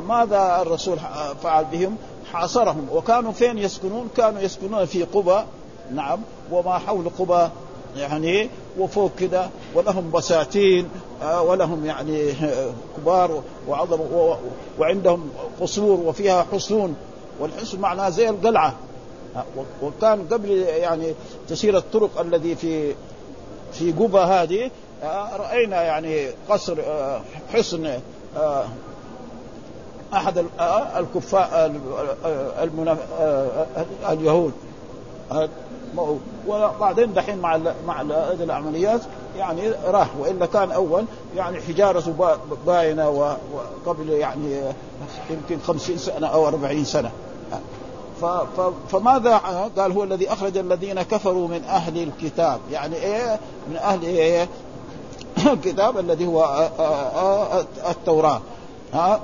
ماذا 0.00 0.62
الرسول 0.62 0.96
فعل 1.42 1.64
بهم؟ 1.64 1.96
حاصرهم 2.32 2.86
وكانوا 2.92 3.32
فين 3.32 3.58
يسكنون؟ 3.58 4.08
كانوا 4.16 4.40
يسكنون 4.40 4.84
في 4.84 5.02
قبى 5.02 5.42
نعم 5.94 6.18
وما 6.52 6.78
حول 6.78 7.10
قبى 7.18 7.48
يعني 7.96 8.48
وفوق 8.78 9.10
كده 9.18 9.48
ولهم 9.74 10.10
بساتين 10.10 10.88
آه، 11.22 11.42
ولهم 11.42 11.86
يعني 11.86 12.32
كبار 12.96 13.42
وعظم 13.68 14.00
وعندهم 14.78 15.30
قصور 15.60 16.00
وفيها 16.00 16.46
حصون. 16.52 16.96
والحصن 17.40 17.80
معناه 17.80 18.08
زي 18.08 18.28
القلعة. 18.28 18.74
آه، 19.36 19.44
وكان 19.82 20.26
قبل 20.30 20.50
يعني 20.50 21.14
تسير 21.48 21.76
الطرق 21.76 22.20
الذي 22.20 22.54
في 22.54 22.94
في 23.72 23.92
قبى 23.92 24.18
هذه 24.18 24.70
آه، 25.02 25.36
رأينا 25.36 25.82
يعني 25.82 26.28
قصر 26.48 26.76
حصن 27.52 28.00
أحد 30.14 30.44
الكفار 30.96 31.72
اليهود. 34.10 34.52
وبعدين 36.48 37.12
دحين 37.12 37.38
مع 37.38 37.60
مع 37.86 38.02
هذه 38.02 38.42
العمليات 38.42 39.00
يعني 39.38 39.70
راح 39.86 40.08
وإلا 40.18 40.46
كان 40.46 40.72
أول 40.72 41.04
يعني 41.36 41.60
حجارته 41.60 42.36
باينة 42.66 43.34
وقبل 43.86 44.08
يعني 44.08 44.60
يمكن 45.30 45.58
خمسين 45.66 45.98
سنة 45.98 46.26
أو 46.26 46.48
أربعين 46.48 46.84
سنة. 46.84 47.10
فماذا 48.88 49.36
قال؟ 49.76 49.92
هو 49.92 50.04
الذي 50.04 50.32
أخرج 50.32 50.56
الذين 50.56 51.02
كفروا 51.02 51.48
من 51.48 51.64
أهل 51.64 52.02
الكتاب. 52.02 52.60
يعني 52.70 52.96
إيه؟ 52.96 53.38
من 53.70 53.76
أهل 53.76 54.02
إيه؟ 54.02 54.48
الكتاب 55.52 55.98
الذي 55.98 56.26
هو 56.26 56.68
التوراة. 57.90 58.40
ها؟ 58.94 59.20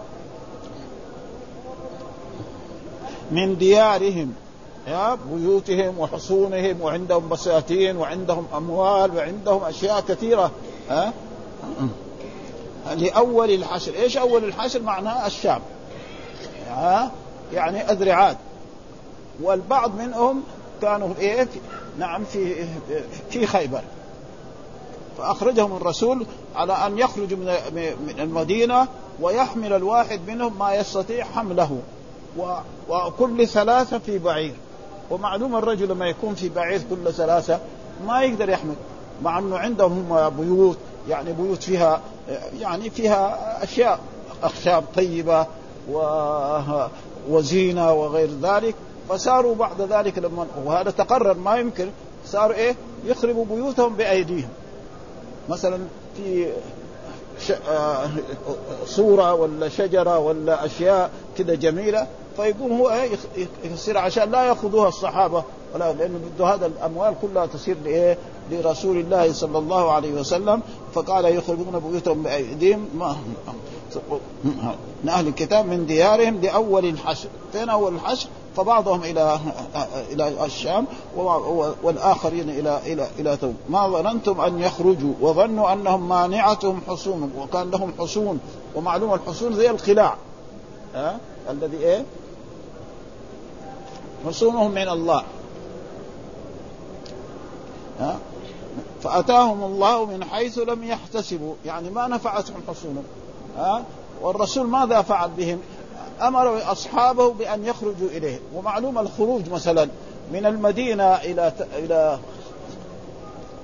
من 3.31 3.59
ديارهم. 3.59 4.33
بيوتهم 5.33 5.99
وحصونهم 5.99 6.81
وعندهم 6.81 7.29
بساتين 7.29 7.97
وعندهم 7.97 8.47
أموال 8.57 9.17
وعندهم 9.17 9.65
أشياء 9.65 10.01
كثيرة 10.01 10.51
ها؟ 10.91 11.13
لأول 12.97 13.51
الحشر، 13.51 13.95
إيش 13.95 14.17
أول 14.17 14.45
الحشر؟ 14.45 14.83
معناه 14.83 15.27
الشام 15.27 15.61
ها؟ 16.69 17.11
يعني 17.53 17.91
أذرعات. 17.93 18.37
والبعض 19.43 19.95
منهم 19.95 20.43
كانوا 20.83 21.09
إيه 21.19 21.49
نعم 21.99 22.25
في 22.25 22.67
في 23.31 23.47
خيبر. 23.47 23.83
فأخرجهم 25.19 25.77
الرسول 25.77 26.27
على 26.55 26.73
أن 26.73 26.99
يخرجوا 26.99 27.39
من 28.07 28.15
المدينة 28.19 28.89
ويحمل 29.21 29.73
الواحد 29.73 30.21
منهم 30.27 30.59
ما 30.59 30.75
يستطيع 30.75 31.25
حمله. 31.25 31.81
وكل 32.89 33.49
ثلاثة 33.49 33.99
في 33.99 34.19
بعير. 34.19 34.55
ومعلوم 35.11 35.57
الرجل 35.57 35.89
لما 35.89 36.07
يكون 36.07 36.35
في 36.35 36.49
بعير 36.49 36.81
كل 36.91 37.13
ثلاثة 37.13 37.59
ما 38.07 38.23
يقدر 38.23 38.49
يحمل 38.49 38.75
مع 39.23 39.39
إنه 39.39 39.59
عندهم 39.59 40.29
بيوت 40.29 40.79
يعني 41.09 41.33
بيوت 41.33 41.63
فيها 41.63 42.01
يعني 42.61 42.91
فيها 42.91 43.39
أشياء 43.65 44.01
أخشاب 44.43 44.85
طيبة 44.97 45.47
و 45.93 46.01
وزينة 47.31 47.93
وغير 47.93 48.29
ذلك. 48.43 48.75
فصاروا 49.09 49.55
بعد 49.55 49.81
ذلك 49.81 50.19
لما 50.19 50.47
وهذا 50.65 50.91
تقرر 50.91 51.35
ما 51.35 51.57
يمكن 51.57 51.89
صاروا 52.27 52.57
إيه؟ 52.57 52.77
يخربوا 53.05 53.45
بيوتهم 53.45 53.95
بأيديهم. 53.97 54.49
مثلا 55.49 55.79
في 56.17 56.53
صورة 58.87 59.35
ولا 59.35 59.69
شجرة 59.69 60.19
ولا 60.19 60.65
أشياء 60.65 61.11
كده 61.39 61.55
جميلة 61.55 62.07
فيقوم 62.39 62.81
هو 62.81 62.91
إيه 62.91 63.17
يصير 63.65 63.99
عشان 63.99 64.31
لا 64.31 64.43
يأخذوها 64.43 64.89
الصحابة. 64.89 65.45
ولا 65.75 65.93
لأنه 65.93 66.19
بده 66.19 66.47
هذا 66.47 66.67
الأموال 66.67 67.15
كلها 67.23 67.47
تصير 67.47 67.77
لإيه؟ 67.85 68.19
لرسول 68.51 68.97
الله 68.97 69.33
صلى 69.33 69.59
الله 69.59 69.93
عليه 69.93 70.13
وسلم. 70.13 70.63
فقال 70.95 71.25
يخرجون 71.25 71.83
بيوتهم 71.89 72.23
بأيديهم 72.23 72.89
ما 72.95 73.17
من 75.03 75.09
أهل 75.09 75.29
الكتاب 75.29 75.67
من 75.67 75.87
ديارهم 75.87 76.41
لأول 76.41 76.85
الحشر، 76.85 77.29
فين 77.53 77.69
أول 77.69 77.95
الحشر؟ 77.95 78.29
فبعضهم 78.57 79.03
إلى 79.03 79.39
إلى 80.13 80.45
الشام 80.45 80.87
والآخرين 81.83 82.51
إلى 82.51 82.81
إلى 82.87 83.07
إلى 83.19 83.37
ثوب 83.37 83.55
ما 83.69 83.89
ظننتم 83.89 84.41
أن 84.41 84.61
يخرجوا 84.61 85.13
وظنوا 85.21 85.73
أنهم 85.73 86.09
مانعتهم 86.09 86.81
حصونهم 86.89 87.31
وكان 87.39 87.71
لهم 87.71 87.93
حصون. 87.99 88.41
ومعلوم 88.77 89.15
الحصون 89.15 89.55
زي 89.55 89.71
القلاع. 89.71 90.15
ها؟ 90.95 91.19
الذي 91.51 91.77
إيه؟ 91.77 92.05
حصونهم 94.27 94.71
من 94.71 94.89
الله. 94.89 95.23
ها؟ 98.01 98.19
فأتاهم 99.03 99.65
الله 99.65 100.05
من 100.05 100.25
حيث 100.25 100.59
لم 100.59 100.85
يحتسبوا 100.85 101.55
يعني 101.67 101.91
ما 101.91 102.09
نفعتهم 102.09 102.63
حصونهم 102.69 103.05
ها؟ 103.59 103.83
والرسول 104.21 104.67
ماذا 104.67 105.03
فعل 105.03 105.31
بهم؟ 105.37 105.61
أمر 106.23 106.73
أصحابه 106.73 107.33
بأن 107.33 107.65
يخرجوا 107.65 108.09
إليه. 108.09 108.41
ومعلوم 108.55 108.99
الخروج 108.99 109.51
مثلا 109.51 109.89
من 110.33 110.47
المدينة 110.47 111.15
إلى 111.15 111.53
إلى 111.77 112.19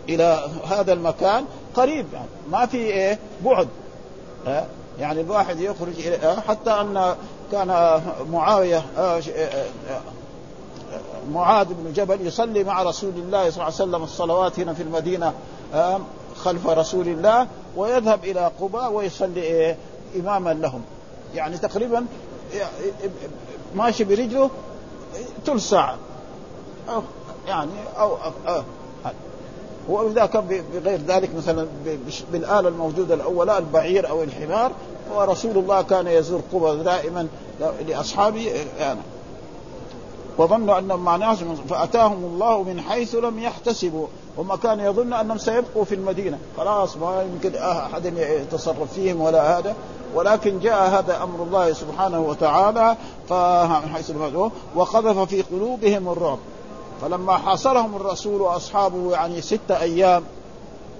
إلى 0.08 0.48
هذا 0.66 0.92
المكان 0.92 1.44
قريب 1.74 2.06
يعني 2.12 2.28
ما 2.50 2.66
في 2.66 2.76
إيه؟ 2.76 3.18
بعد. 3.44 3.68
ها؟ 4.46 4.66
يعني 4.98 5.20
الواحد 5.20 5.60
يخرج 5.60 6.06
إلى 6.06 6.42
حتى 6.48 6.70
أن 6.70 7.16
كان 7.52 8.00
معاوية 8.32 8.84
آه، 8.98 9.20
معاذ 11.32 11.66
بن 11.70 11.92
جبل 11.92 12.26
يصلي 12.26 12.64
مع 12.64 12.82
رسول 12.82 13.12
الله 13.16 13.50
صلى 13.50 13.54
الله 13.54 13.64
عليه 13.64 13.74
وسلم 13.74 14.02
الصلوات 14.02 14.60
هنا 14.60 14.74
في 14.74 14.82
المدينة 14.82 15.32
خلف 16.36 16.66
رسول 16.66 17.08
الله 17.08 17.46
ويذهب 17.76 18.24
إلى 18.24 18.50
قباء 18.60 18.92
ويصلي 18.92 19.42
إيه 19.42 19.76
إماما 20.20 20.50
لهم. 20.54 20.82
يعني 21.34 21.58
تقريبا 21.58 22.06
ماشي 23.74 24.04
برجله 24.04 24.50
ثلث 25.46 25.68
ساعة. 25.70 25.96
أو 26.88 27.02
يعني 27.48 27.70
أو, 27.98 28.16
أو 28.48 28.62
وإذا 29.88 30.26
كان 30.26 30.62
بغير 30.74 31.00
ذلك 31.08 31.30
مثلا 31.36 31.66
بالآلة 32.32 32.68
الموجودة 32.68 33.14
الأولى 33.14 33.58
البعير 33.58 34.08
أو 34.08 34.22
الحمار 34.22 34.72
ورسول 35.14 35.58
الله 35.58 35.82
كان 35.82 36.06
يزور 36.06 36.40
قبى 36.52 36.82
دائما 36.82 37.28
لأصحابه 37.88 38.52
يعني. 38.78 39.00
وظنوا 40.38 40.78
أنهم 40.78 41.04
مع 41.04 41.16
ناس 41.16 41.38
فأتاهم 41.68 42.24
الله 42.24 42.62
من 42.62 42.80
حيث 42.80 43.14
لم 43.14 43.38
يحتسبوا. 43.38 44.06
وما 44.38 44.56
كان 44.56 44.80
يظن 44.80 45.12
أنهم 45.12 45.38
سيبقوا 45.38 45.84
في 45.84 45.94
المدينة. 45.94 46.38
خلاص 46.56 46.96
ما 46.96 47.22
يمكن 47.22 47.58
أحد 47.58 48.04
يتصرف 48.16 48.92
فيهم 48.94 49.20
ولا 49.20 49.58
هذا. 49.58 49.74
ولكن 50.14 50.60
جاء 50.60 50.88
هذا 50.88 51.22
أمر 51.22 51.42
الله 51.42 51.72
سبحانه 51.72 52.20
وتعالى 52.20 52.96
من 53.30 53.88
حيث 53.94 54.12
وقذف 54.74 55.18
في 55.18 55.42
قلوبهم 55.42 56.08
الرعب. 56.08 56.38
فلما 57.02 57.36
حاصرهم 57.36 57.96
الرسول 57.96 58.40
وأصحابه 58.40 59.12
يعني 59.12 59.40
ستة 59.40 59.80
أيام 59.80 60.22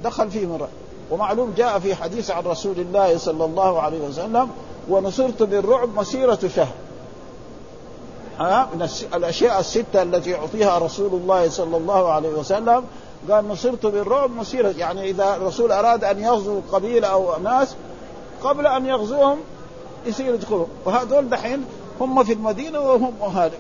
دخل 0.05 0.31
فيهم 0.31 0.55
الرعب. 0.55 0.71
ومعلوم 1.11 1.55
جاء 1.57 1.79
في 1.79 1.95
حديث 1.95 2.31
عن 2.31 2.43
رسول 2.43 2.79
الله 2.79 3.19
صلى 3.19 3.45
الله 3.45 3.81
عليه 3.81 4.01
وسلم 4.01 4.49
ونصرت 4.89 5.43
بالرعب 5.43 5.89
مسيرة 5.97 6.39
شهر. 6.57 6.75
ها 8.39 8.69
من 8.75 8.89
الأشياء 9.15 9.61
الستة 9.61 10.03
التي 10.03 10.31
يعطيها 10.31 10.79
رسول 10.79 11.13
الله 11.13 11.49
صلى 11.49 11.77
الله 11.77 12.13
عليه 12.13 12.29
وسلم. 12.29 12.85
قال 13.31 13.49
نصرت 13.49 13.87
بالرعب 13.87 14.31
مسيرة. 14.31 14.75
يعني 14.79 15.11
إذا 15.11 15.37
الرسول 15.37 15.73
أراد 15.73 16.05
أن 16.05 16.21
يغزو 16.21 16.61
قبيله 16.73 17.09
أو 17.09 17.39
ناس 17.43 17.75
قبل 18.43 18.67
أن 18.67 18.87
يغزوهم 18.87 19.39
يصير 20.07 20.35
يدخلوا 20.35 20.67
وهذول 20.85 21.31
دحين 21.31 21.65
هم 22.01 22.25
في 22.25 22.33
المدينة 22.33 22.81
وهم 22.81 23.15
هذا 23.35 23.59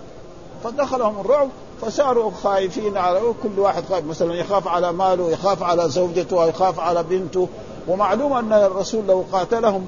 فدخلهم 0.65 1.21
الرعب 1.21 1.49
فصاروا 1.81 2.31
خايفين 2.43 2.97
على 2.97 3.21
كل 3.43 3.59
واحد 3.61 3.85
خايف. 3.85 4.05
مثلا 4.05 4.35
يخاف 4.35 4.69
على 4.69 4.93
ماله 4.93 5.31
يخاف 5.31 5.63
على 5.63 5.89
زوجته 5.89 6.47
يخاف 6.47 6.81
على 6.81 7.03
بنته. 7.03 7.49
ومعلوم 7.89 8.33
أن 8.33 8.53
الرسول 8.53 9.07
لو 9.07 9.25
قاتلهم 9.33 9.87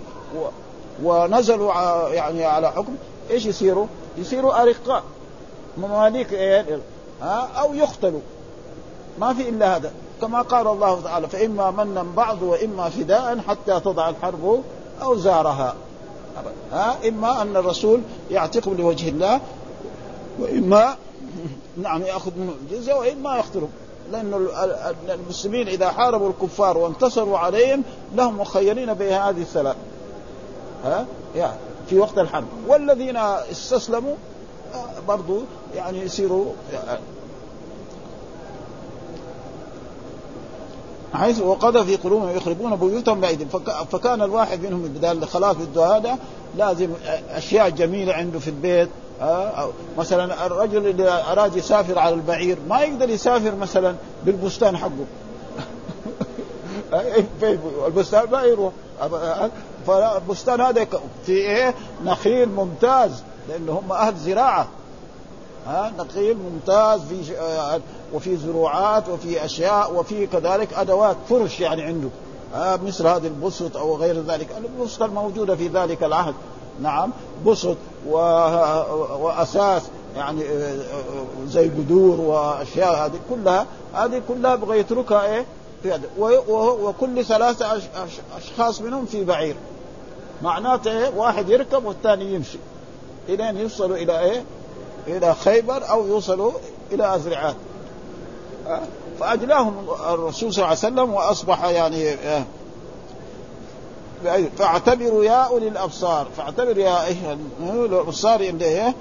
ونزلوا 1.03 1.72
يعني 2.09 2.44
على 2.44 2.70
حكم 2.70 2.94
إيش 3.31 3.46
يصيروا؟ 3.46 3.87
يصيروا 4.18 4.62
أرقاء 4.62 5.02
مماليك 5.79 6.33
إيه؟ 6.33 6.81
ها؟ 7.22 7.48
أو 7.57 7.74
يقتلوا 7.74 8.20
ما 9.18 9.35
في 9.35 9.48
إلا 9.48 9.76
هذا. 9.76 9.92
كما 10.20 10.42
قال 10.42 10.66
الله 10.66 11.00
تعالى 11.00 11.29
فإما 11.29 11.70
منا 11.70 12.02
بعض 12.02 12.42
وإما 12.42 12.88
فداء 12.88 13.38
حتى 13.48 13.81
تضع 13.81 14.09
الحرب 14.09 14.62
أوزارها. 15.02 15.74
ها؟ 16.72 16.96
إما 17.09 17.42
أن 17.42 17.57
الرسول 17.57 18.00
يعتقم 18.31 18.74
لوجه 18.74 19.09
الله 19.09 19.40
وإما 20.38 20.96
نعم 21.83 22.02
يأخذ 22.02 22.31
منه 22.37 22.52
الجزية 22.62 22.94
وإما 22.94 23.37
يقتلهم 23.37 23.70
لأن 24.12 24.48
المسلمين 25.09 25.68
إذا 25.68 25.90
حاربوا 25.90 26.31
الكفار 26.31 26.79
وانتصروا 26.79 27.38
عليهم 27.38 27.83
لهم 28.14 28.40
مخيرين 28.40 28.94
بهذه 28.94 29.40
الثلاث. 29.40 29.76
ها؟ 30.85 31.07
يعني 31.37 31.57
في 31.88 31.99
وقت 31.99 32.18
الحرب. 32.18 32.46
والذين 32.68 33.16
استسلموا 33.16 34.14
برضو 35.09 35.40
يعني 35.75 36.01
يصيروا 36.01 36.53
حيث 41.14 41.40
وقضى 41.40 41.85
في 41.85 41.96
قلوبهم 41.96 42.37
يخربون 42.37 42.77
بيوتهم 42.77 43.20
بأيديهم 43.20 43.49
فكان 43.90 44.22
الواحد 44.22 44.62
منهم 44.62 44.83
بدال 44.83 45.29
خلاص 45.29 45.57
بده 45.57 45.96
هذا 45.96 46.18
لازم 46.57 46.88
أشياء 47.31 47.70
جميلة 47.70 48.12
عنده 48.12 48.38
في 48.38 48.49
البيت 48.49 48.88
مثلا 49.99 50.46
الرجل 50.46 50.87
اللي 50.87 51.11
أراد 51.33 51.57
يسافر 51.57 51.99
على 51.99 52.14
البعير 52.14 52.59
ما 52.68 52.81
يقدر 52.81 53.11
يسافر 53.11 53.55
مثلا 53.55 53.94
بالبستان 54.25 54.77
حقه. 54.77 55.07
البستان 57.87 58.31
ما 58.31 58.42
يروح. 58.42 58.72
فالبستان 59.87 60.61
هذا 60.61 60.87
في 61.27 61.33
إيه؟ 61.33 61.75
نخيل 62.05 62.49
ممتاز 62.49 63.22
لأنه 63.49 63.72
هم 63.72 63.92
أهل 63.92 64.16
زراعة. 64.16 64.68
ها؟ 65.66 65.92
نخيل 65.99 66.37
ممتاز 66.37 67.01
في 67.01 67.38
آه، 67.38 67.81
وفي 68.14 68.37
زروعات 68.37 69.09
وفي 69.09 69.44
أشياء 69.44 69.94
وفي 69.94 70.27
كذلك 70.27 70.75
أدوات 70.75 71.16
فرش 71.29 71.61
يعني 71.61 71.83
عنده. 71.83 72.09
ها؟ 72.55 72.77
مثل 72.77 73.07
هذه 73.07 73.27
البسط 73.27 73.77
أو 73.77 73.96
غير 73.96 74.22
ذلك. 74.22 74.49
البسط 74.59 75.03
الموجودة 75.03 75.57
في 75.57 75.68
ذلك 75.68 76.05
العهد. 76.05 76.35
نعم 76.83 77.11
بسط 77.46 77.77
و... 78.09 78.16
وأساس 79.20 79.83
يعني 80.16 80.42
آه، 80.42 80.75
آه، 80.75 81.46
زي 81.46 81.68
قدور 81.68 82.20
وأشياء 82.20 83.07
هذه 83.07 83.20
كلها. 83.31 83.66
هذه 83.94 84.22
كلها 84.29 84.55
يبغى 84.55 84.79
يتركها 84.79 85.27
إيه؟ 85.27 85.46
وكل 86.59 87.25
ثلاثة 87.25 87.66
أشخاص 88.37 88.81
منهم 88.81 89.07
في 89.07 89.25
بعير. 89.25 89.57
معناته 90.42 90.90
إيه؟ 90.90 91.12
واحد 91.16 91.49
يركب 91.51 91.85
والثاني 91.85 92.35
يمشي. 92.35 92.59
إلى 93.29 93.61
يوصلوا 93.61 93.96
إلى 93.96 94.20
إيه؟ 94.20 94.44
إلى 95.07 95.35
خيبر 95.35 95.90
أو 95.90 96.07
يوصلوا 96.07 96.53
إلى 96.92 97.14
أزرعات. 97.14 97.57
فأجلاهم 99.20 99.87
الرسول 100.09 100.55
صلى 100.55 100.64
الله 100.64 100.66
عليه 100.66 100.79
وسلم 100.79 101.14
وأصبح 101.14 101.64
يعني 101.64 102.11
آه، 102.11 102.44
فاعتبروا 104.59 105.25
يا 105.25 105.42
أولي 105.42 105.68
الأبصار. 105.68 106.27
فاعتبروا 106.37 106.85
يا 106.85 107.07
إيه 107.07 107.38
الأبصار 107.61 108.40
إيه؟ 108.62 108.94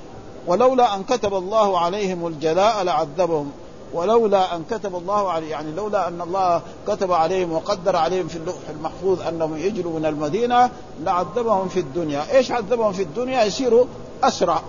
ولولا 0.47 0.95
أن 0.95 1.03
كتب 1.03 1.33
الله 1.33 1.79
عليهم 1.79 2.27
الجلاء 2.27 2.83
لعذبهم. 2.83 3.51
ولولا 3.93 4.55
أن 4.55 4.63
كتب 4.71 4.95
الله 4.95 5.31
عليه 5.31 5.51
يعني 5.51 5.71
لولا 5.71 6.07
أن 6.07 6.21
الله 6.21 6.61
كتب 6.87 7.11
عليهم 7.11 7.51
وقدر 7.51 7.95
عليهم 7.95 8.27
في 8.27 8.35
اللوح 8.35 8.55
المحفوظ 8.69 9.21
أنهم 9.21 9.57
يجروا 9.57 9.99
من 9.99 10.05
المدينة 10.05 10.69
لعذبهم 11.03 11.67
في 11.67 11.79
الدنيا، 11.79 12.35
إيش 12.35 12.51
عذبهم 12.51 12.91
في 12.91 13.01
الدنيا؟ 13.01 13.43
يصيروا 13.43 13.85
أسرى. 14.23 14.61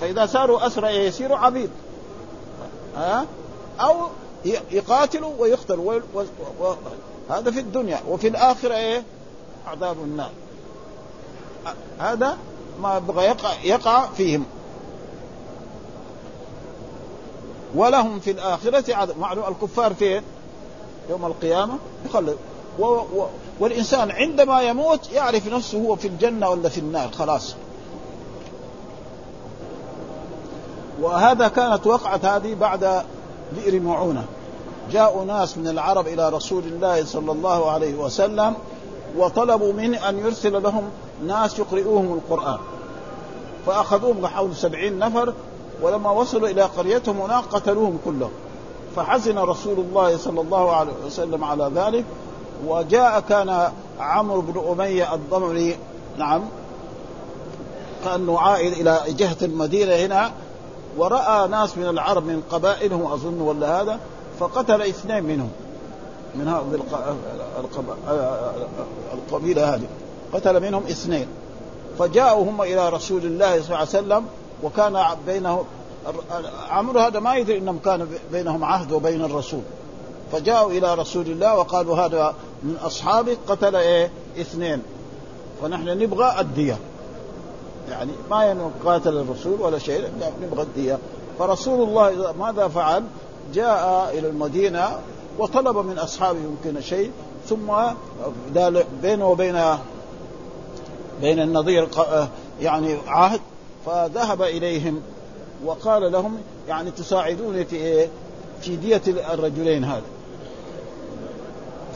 فإذا 0.00 0.26
صاروا 0.26 0.66
أسرى 0.66 0.88
يصيروا 0.88 1.38
عبيد. 1.38 1.70
ها؟ 2.96 3.26
أو 3.80 3.94
يقاتلوا 4.70 5.32
ويقتلوا. 5.38 6.00
هذا 7.30 7.50
في 7.50 7.60
الدنيا. 7.60 8.00
وفي 8.08 8.28
الآخرة 8.28 8.74
إيه؟ 8.74 9.02
عذاب 9.66 9.96
النار. 9.98 10.30
هذا 11.98 12.36
ما 12.80 12.96
يبغى 12.96 13.24
يقع 13.24 13.52
يقع 13.64 14.06
فيهم. 14.06 14.44
ولهم 17.74 18.20
في 18.20 18.30
الآخرة 18.30 18.94
عذاب. 18.94 19.18
معلوم 19.18 19.44
الكفار 19.48 19.94
فين؟ 19.94 20.22
يوم 21.10 21.24
القيامة 21.24 21.74
يخلد. 22.06 22.36
و... 22.78 22.84
و... 22.84 23.26
والإنسان 23.60 24.10
عندما 24.10 24.62
يموت 24.62 25.12
يعرف 25.12 25.46
نفسه 25.46 25.78
هو 25.78 25.96
في 25.96 26.08
الجنة 26.08 26.48
ولا 26.50 26.68
في 26.68 26.78
النار 26.78 27.10
خلاص. 27.10 27.54
وهذا 31.00 31.48
كانت 31.48 31.86
وقعة 31.86 32.20
هذه 32.22 32.54
بعد 32.54 33.02
بئر 33.52 33.80
معونة. 33.80 34.24
جاءوا 34.92 35.24
ناس 35.24 35.58
من 35.58 35.68
العرب 35.68 36.06
إلى 36.06 36.28
رسول 36.28 36.62
الله 36.62 37.04
صلى 37.04 37.32
الله 37.32 37.70
عليه 37.70 37.94
وسلم 37.94 38.54
وطلبوا 39.16 39.72
منه 39.72 40.08
أن 40.08 40.18
يرسل 40.18 40.62
لهم 40.62 40.90
ناس 41.26 41.58
يقرئوهم 41.58 42.12
القرآن. 42.12 42.58
فأخذوهم 43.66 44.26
حول 44.26 44.56
سبعين 44.56 44.98
نفر 44.98 45.34
ولما 45.82 46.10
وصلوا 46.10 46.48
إلى 46.48 46.62
قريتهم 46.62 47.20
هناك 47.20 47.44
قتلوهم 47.44 47.98
كلهم. 48.04 48.30
فحزن 48.96 49.38
رسول 49.38 49.78
الله 49.78 50.16
صلى 50.16 50.40
الله 50.40 50.72
عليه 50.72 50.92
وسلم 51.06 51.44
على 51.44 51.70
ذلك 51.74 52.04
وجاء 52.66 53.20
كان 53.20 53.70
عمرو 54.00 54.40
بن 54.40 54.64
أمية 54.70 55.14
الضمري 55.14 55.76
نعم 56.18 56.42
كأنه 58.04 58.38
عائد 58.38 58.72
إلى 58.72 59.00
جهة 59.08 59.36
المدينة 59.42 59.94
هنا 59.94 60.32
ورأى 60.96 61.48
ناس 61.48 61.78
من 61.78 61.88
العرب 61.88 62.26
من 62.26 62.42
قبائلهم 62.50 63.06
أظن 63.12 63.40
ولا 63.40 63.82
هذا 63.82 64.00
فقتل 64.40 64.82
اثنين 64.82 65.24
منهم 65.24 65.50
من 66.34 66.48
هذه 66.48 66.80
القبيلة 69.14 69.74
هذه. 69.74 69.86
قتل 70.32 70.62
منهم 70.62 70.82
اثنين. 70.82 71.26
فجاءوا 71.98 72.44
هم 72.44 72.62
إلى 72.62 72.88
رسول 72.88 73.24
الله 73.24 73.50
صلى 73.50 73.66
الله 73.66 73.76
عليه 73.76 73.88
وسلم 73.88 74.24
وكان 74.62 75.04
بينه 75.26 75.64
عمرو 76.70 77.00
هذا 77.00 77.20
ما 77.20 77.36
يدري 77.36 77.58
إنهم 77.58 77.78
كان 77.78 78.08
بينهم 78.32 78.64
عهد 78.64 78.92
وبين 78.92 79.24
الرسول. 79.24 79.62
فجاءوا 80.32 80.70
إلى 80.70 80.94
رسول 80.94 81.26
الله 81.26 81.58
وقالوا 81.58 81.96
هذا 81.96 82.34
من 82.62 82.76
اصحابك 82.76 83.38
قتل 83.48 83.76
إيه؟ 83.76 84.10
اثنين. 84.40 84.82
فنحن 85.62 85.88
نبغى 85.88 86.40
الدية. 86.40 86.78
يعني 87.90 88.12
ما 88.30 88.70
قاتل 88.84 89.16
الرسول 89.16 89.60
ولا 89.60 89.78
شيء 89.78 90.10
نبغى 90.42 90.62
الدية. 90.62 90.98
فرسول 91.38 91.88
الله 91.88 92.32
ماذا 92.38 92.68
فعل؟ 92.68 93.04
جاء 93.54 94.10
إلى 94.18 94.28
المدينة 94.28 94.98
وطلب 95.38 95.76
من 95.76 95.98
أصحابه 95.98 96.38
يمكن 96.38 96.80
شيء 96.80 97.10
ثم 97.48 97.72
بينه 99.02 99.28
وبين 99.28 99.62
بين 101.20 101.40
النظير 101.40 101.88
يعني 102.60 102.96
عهد 103.06 103.40
فذهب 103.86 104.42
إليهم 104.42 105.02
وقال 105.64 106.12
لهم 106.12 106.38
يعني 106.68 106.90
تساعدوني 106.90 107.64
في 107.64 107.76
إيه؟ 107.76 108.08
في 108.60 108.76
دية 108.76 109.02
الرجلين 109.06 109.84
هذا. 109.84 110.02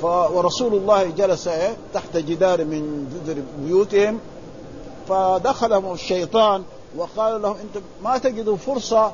ف 0.03 0.05
ورسول 0.05 0.75
الله 0.75 1.11
جلس 1.11 1.51
تحت 1.95 2.17
جدار 2.17 2.65
من 2.65 3.09
جدر 3.15 3.43
بيوتهم. 3.65 4.19
فدخلهم 5.09 5.93
الشيطان 5.93 6.63
وقال 6.97 7.43
لهم 7.43 7.57
أنتم 7.57 7.81
ما 8.05 8.19
تجدوا 8.19 8.57
فرصة 8.57 9.13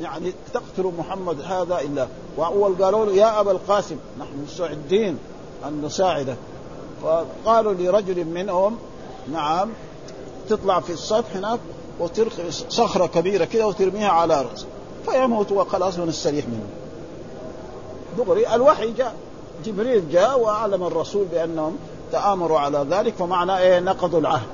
يعني 0.00 0.32
تقتلوا 0.54 0.92
محمد 0.98 1.40
هذا 1.40 1.80
إلا. 1.80 2.06
وأول 2.36 2.84
قالوا 2.84 3.06
له 3.06 3.12
يا 3.12 3.40
أبا 3.40 3.50
القاسم 3.50 3.96
نحن 4.20 4.44
مستعدين 4.46 5.18
أن 5.68 5.82
نساعدك 5.84 6.36
فقالوا 7.02 7.72
لرجل 7.72 8.24
منهم 8.24 8.78
نعم 9.32 9.70
تطلع 10.48 10.80
في 10.80 10.92
السطح 10.92 11.36
هناك 11.36 11.58
وترقي 12.00 12.50
صخرة 12.68 13.06
كبيرة 13.06 13.44
كده 13.44 13.66
وترميها 13.66 14.08
على 14.08 14.42
راسه 14.42 14.66
فيموت 15.10 15.52
وخلاص 15.52 15.98
ونستريح 15.98 16.44
منه. 16.46 16.66
دغري 18.18 18.54
الوحي 18.54 18.92
جاء. 18.92 19.14
جبريل 19.64 20.10
جاء 20.10 20.40
وأعلم 20.40 20.84
الرسول 20.84 21.24
بأنهم 21.24 21.76
تآمروا 22.12 22.58
على 22.58 22.86
ذلك 22.90 23.14
فمعنى 23.14 23.58
إيه؟ 23.58 23.80
نقضوا 23.80 24.20
العهد. 24.20 24.46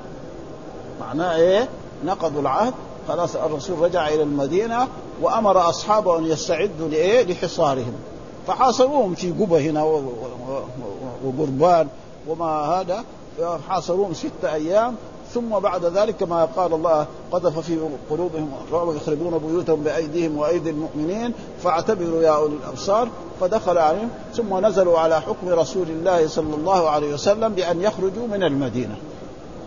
معناه 0.99 1.35
إيه؟ 1.35 1.69
نقضوا 2.05 2.41
العهد. 2.41 2.73
خلاص 3.07 3.35
الرسول 3.35 3.79
رجع 3.79 4.07
إلى 4.07 4.23
المدينة 4.23 4.87
وأمر 5.21 5.69
أصحابه 5.69 6.17
أن 6.17 6.25
يستعدوا 6.25 6.87
لإيه؟ 6.87 7.23
لحصارهم. 7.23 7.93
فحاصروهم 8.47 9.15
في 9.15 9.31
قبة 9.31 9.59
هنا 9.59 9.83
وقربان 11.23 11.87
وما 12.27 12.45
هذا. 12.45 13.03
حاصروهم 13.69 14.13
ستة 14.13 14.53
أيام 14.53 14.95
ثم 15.33 15.59
بعد 15.59 15.85
ذلك 15.85 16.15
كما 16.15 16.45
قال 16.45 16.73
الله 16.73 17.07
قذف 17.31 17.59
في 17.59 17.79
قلوبهم 18.09 18.51
الرعب 18.67 18.95
يخربون 18.95 19.37
بيوتهم 19.37 19.83
بأيديهم 19.83 20.37
وأيدي 20.37 20.69
المؤمنين 20.69 21.33
فاعتبروا 21.63 22.21
يا 22.21 22.29
أولي 22.29 22.53
الأبصار 22.53 23.07
فدخل 23.41 23.77
عليهم 23.77 24.09
ثم 24.33 24.65
نزلوا 24.65 24.99
على 24.99 25.21
حكم 25.21 25.49
رسول 25.49 25.87
الله 25.89 26.27
صلى 26.27 26.55
الله 26.55 26.89
عليه 26.89 27.13
وسلم 27.13 27.53
بأن 27.53 27.81
يخرجوا 27.81 28.27
من 28.27 28.43
المدينة. 28.43 28.95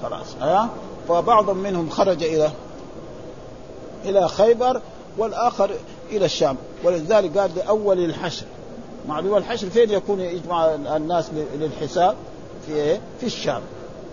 خلاص 0.02 0.26
ها 0.40 0.68
فبعض 1.08 1.50
منهم 1.50 1.90
خرج 1.90 2.22
إلى 2.22 2.50
إلى 4.04 4.28
خيبر 4.28 4.80
والآخر 5.18 5.70
إلى 6.10 6.24
الشام. 6.24 6.56
ولذلك 6.84 7.38
قال 7.38 7.50
لأول 7.56 7.98
الحشر. 8.04 8.46
معلومة 9.08 9.38
الحشر 9.38 9.70
فين 9.70 9.90
يكون 9.90 10.20
يجمع 10.20 10.74
الناس 10.74 11.30
للحساب؟ 11.58 12.16
في 12.66 12.74
إيه؟ 12.74 13.00
في 13.20 13.26
الشام. 13.26 13.60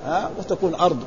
ها 0.06 0.30
وتكون 0.40 0.76
أرض. 0.76 1.00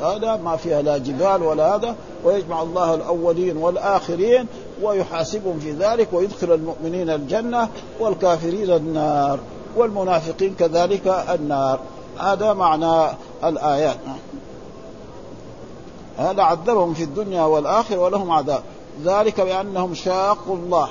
هذا 0.00 0.36
ما 0.36 0.56
فيها 0.56 0.82
لا 0.82 0.98
جبال 0.98 1.42
ولا 1.42 1.74
هذا 1.74 1.96
ويجمع 2.24 2.62
الله 2.62 2.94
الأولين 2.94 3.56
والآخرين 3.56 4.46
ويحاسبهم 4.82 5.58
في 5.58 5.72
ذلك 5.72 6.08
ويدخل 6.12 6.52
المؤمنين 6.52 7.10
الجنة 7.10 7.68
والكافرين 8.00 8.70
النار 8.70 9.38
والمنافقين 9.76 10.54
كذلك 10.54 11.06
النار. 11.06 11.80
هذا 12.18 12.52
معنى 12.52 13.16
الآيات. 13.44 13.96
هذا 16.18 16.42
عذبهم 16.42 16.94
في 16.94 17.02
الدنيا 17.02 17.42
والآخرة 17.42 17.98
ولهم 17.98 18.30
عذاب؟ 18.30 18.62
ذلك 19.04 19.40
بأنهم 19.40 19.94
شاقوا 19.94 20.56
الله. 20.56 20.88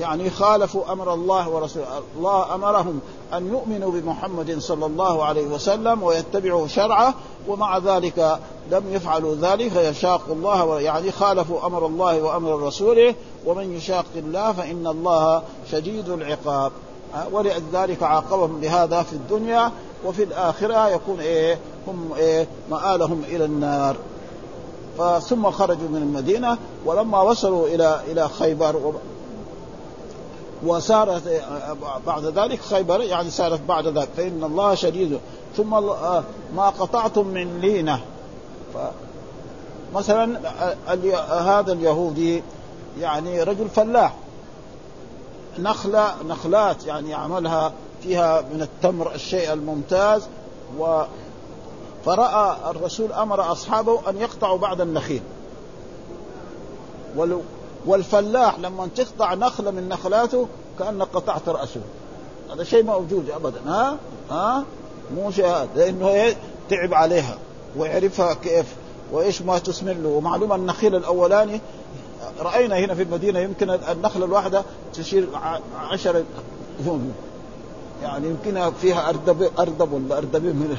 يعني 0.00 0.30
خالفوا 0.30 0.92
أمر 0.92 1.14
الله 1.14 1.48
ورسوله. 1.48 1.86
الله 2.16 2.54
أمرهم 2.54 3.00
أن 3.34 3.52
يؤمنوا 3.52 3.90
بمحمد 3.90 4.58
صلى 4.58 4.86
الله 4.86 5.24
عليه 5.24 5.46
وسلم 5.46 6.02
ويتبعوا 6.02 6.66
شرعه 6.66 7.14
ومع 7.48 7.78
ذلك 7.78 8.38
لم 8.70 8.82
يفعلوا 8.90 9.34
ذلك 9.34 9.72
فيشاقوا 9.72 10.34
الله 10.34 10.80
يعني 10.80 11.12
خالفوا 11.12 11.66
أمر 11.66 11.86
الله 11.86 12.22
وأمر 12.22 12.62
رسوله. 12.62 13.14
ومن 13.46 13.72
يشاق 13.72 14.06
الله 14.16 14.52
فإن 14.52 14.86
الله 14.86 15.42
شديد 15.70 16.08
العقاب. 16.08 16.72
ولذلك 17.32 18.02
عاقبهم 18.02 18.60
بهذا 18.60 19.02
في 19.02 19.12
الدنيا 19.12 19.72
وفي 20.06 20.22
الآخرة 20.22 20.88
يكون 20.88 21.20
إيه؟ 21.20 21.58
هم 21.86 22.10
إيه؟ 22.16 22.48
مآلهم 22.70 23.22
إلى 23.28 23.44
النار. 23.44 23.96
ثم 25.20 25.50
خرجوا 25.50 25.88
من 25.88 25.96
المدينة 25.96 26.58
ولما 26.84 27.22
وصلوا 27.22 27.68
إلى 27.68 28.00
إلى 28.12 28.28
خيبر 28.28 28.92
وصارت 30.64 31.42
بعد 32.06 32.24
ذلك 32.24 32.60
خيبر 32.60 33.00
يعني 33.00 33.30
صارت 33.30 33.60
بعد 33.68 33.86
ذلك 33.86 34.08
فإن 34.16 34.44
الله 34.44 34.74
شديد. 34.74 35.18
ثم 35.56 35.70
ما 36.56 36.70
قطعتم 36.78 37.26
من 37.26 37.60
لينة. 37.60 38.00
مثلا 39.94 40.40
هذا 41.58 41.72
اليهودي 41.72 42.42
يعني 43.00 43.42
رجل 43.42 43.68
فلاح. 43.68 44.14
نخلة 45.58 46.14
نخلات 46.28 46.86
يعني 46.86 47.10
يعملها 47.10 47.72
فيها 48.02 48.40
من 48.40 48.62
التمر 48.62 49.14
الشيء 49.14 49.52
الممتاز 49.52 50.28
و 50.78 51.02
فرأى 52.04 52.56
الرسول 52.70 53.12
أمر 53.12 53.52
أصحابه 53.52 54.00
أن 54.08 54.16
يقطعوا 54.16 54.58
بعض 54.58 54.80
النخيل. 54.80 55.22
والفلاح 57.86 58.58
لما 58.58 58.88
تقطع 58.96 59.34
نخلة 59.34 59.70
من 59.70 59.88
نخلاته 59.88 60.48
كأنك 60.78 61.06
قطعت 61.14 61.48
رأسه. 61.48 61.80
هذا 62.52 62.64
شيء 62.64 62.84
موجود 62.84 63.30
ابدا 63.30 63.60
ها؟ 63.66 63.96
ها؟ 64.30 64.64
مو 65.16 65.30
شيء 65.30 65.66
لأنه 65.76 66.36
تعب 66.70 66.94
عليها 66.94 67.38
ويعرفها 67.76 68.34
كيف 68.34 68.66
وإيش 69.12 69.42
ما 69.42 69.58
تسمن 69.58 70.02
له. 70.02 70.08
ومعلومه 70.08 70.54
النخيل 70.54 70.96
الأولاني 70.96 71.60
رأينا 72.40 72.78
هنا 72.78 72.94
في 72.94 73.02
المدينة 73.02 73.38
يمكن 73.38 73.70
النخلة 73.70 74.24
الواحدة 74.24 74.62
تشيل 74.94 75.28
عشرة 75.76 76.24
يعني 78.02 78.28
يمكنها 78.28 78.70
فيها 78.70 79.08
اردب 79.08 79.50
أردب 79.58 79.92
ولا 79.92 80.18
اردبين 80.18 80.56
من 80.56 80.76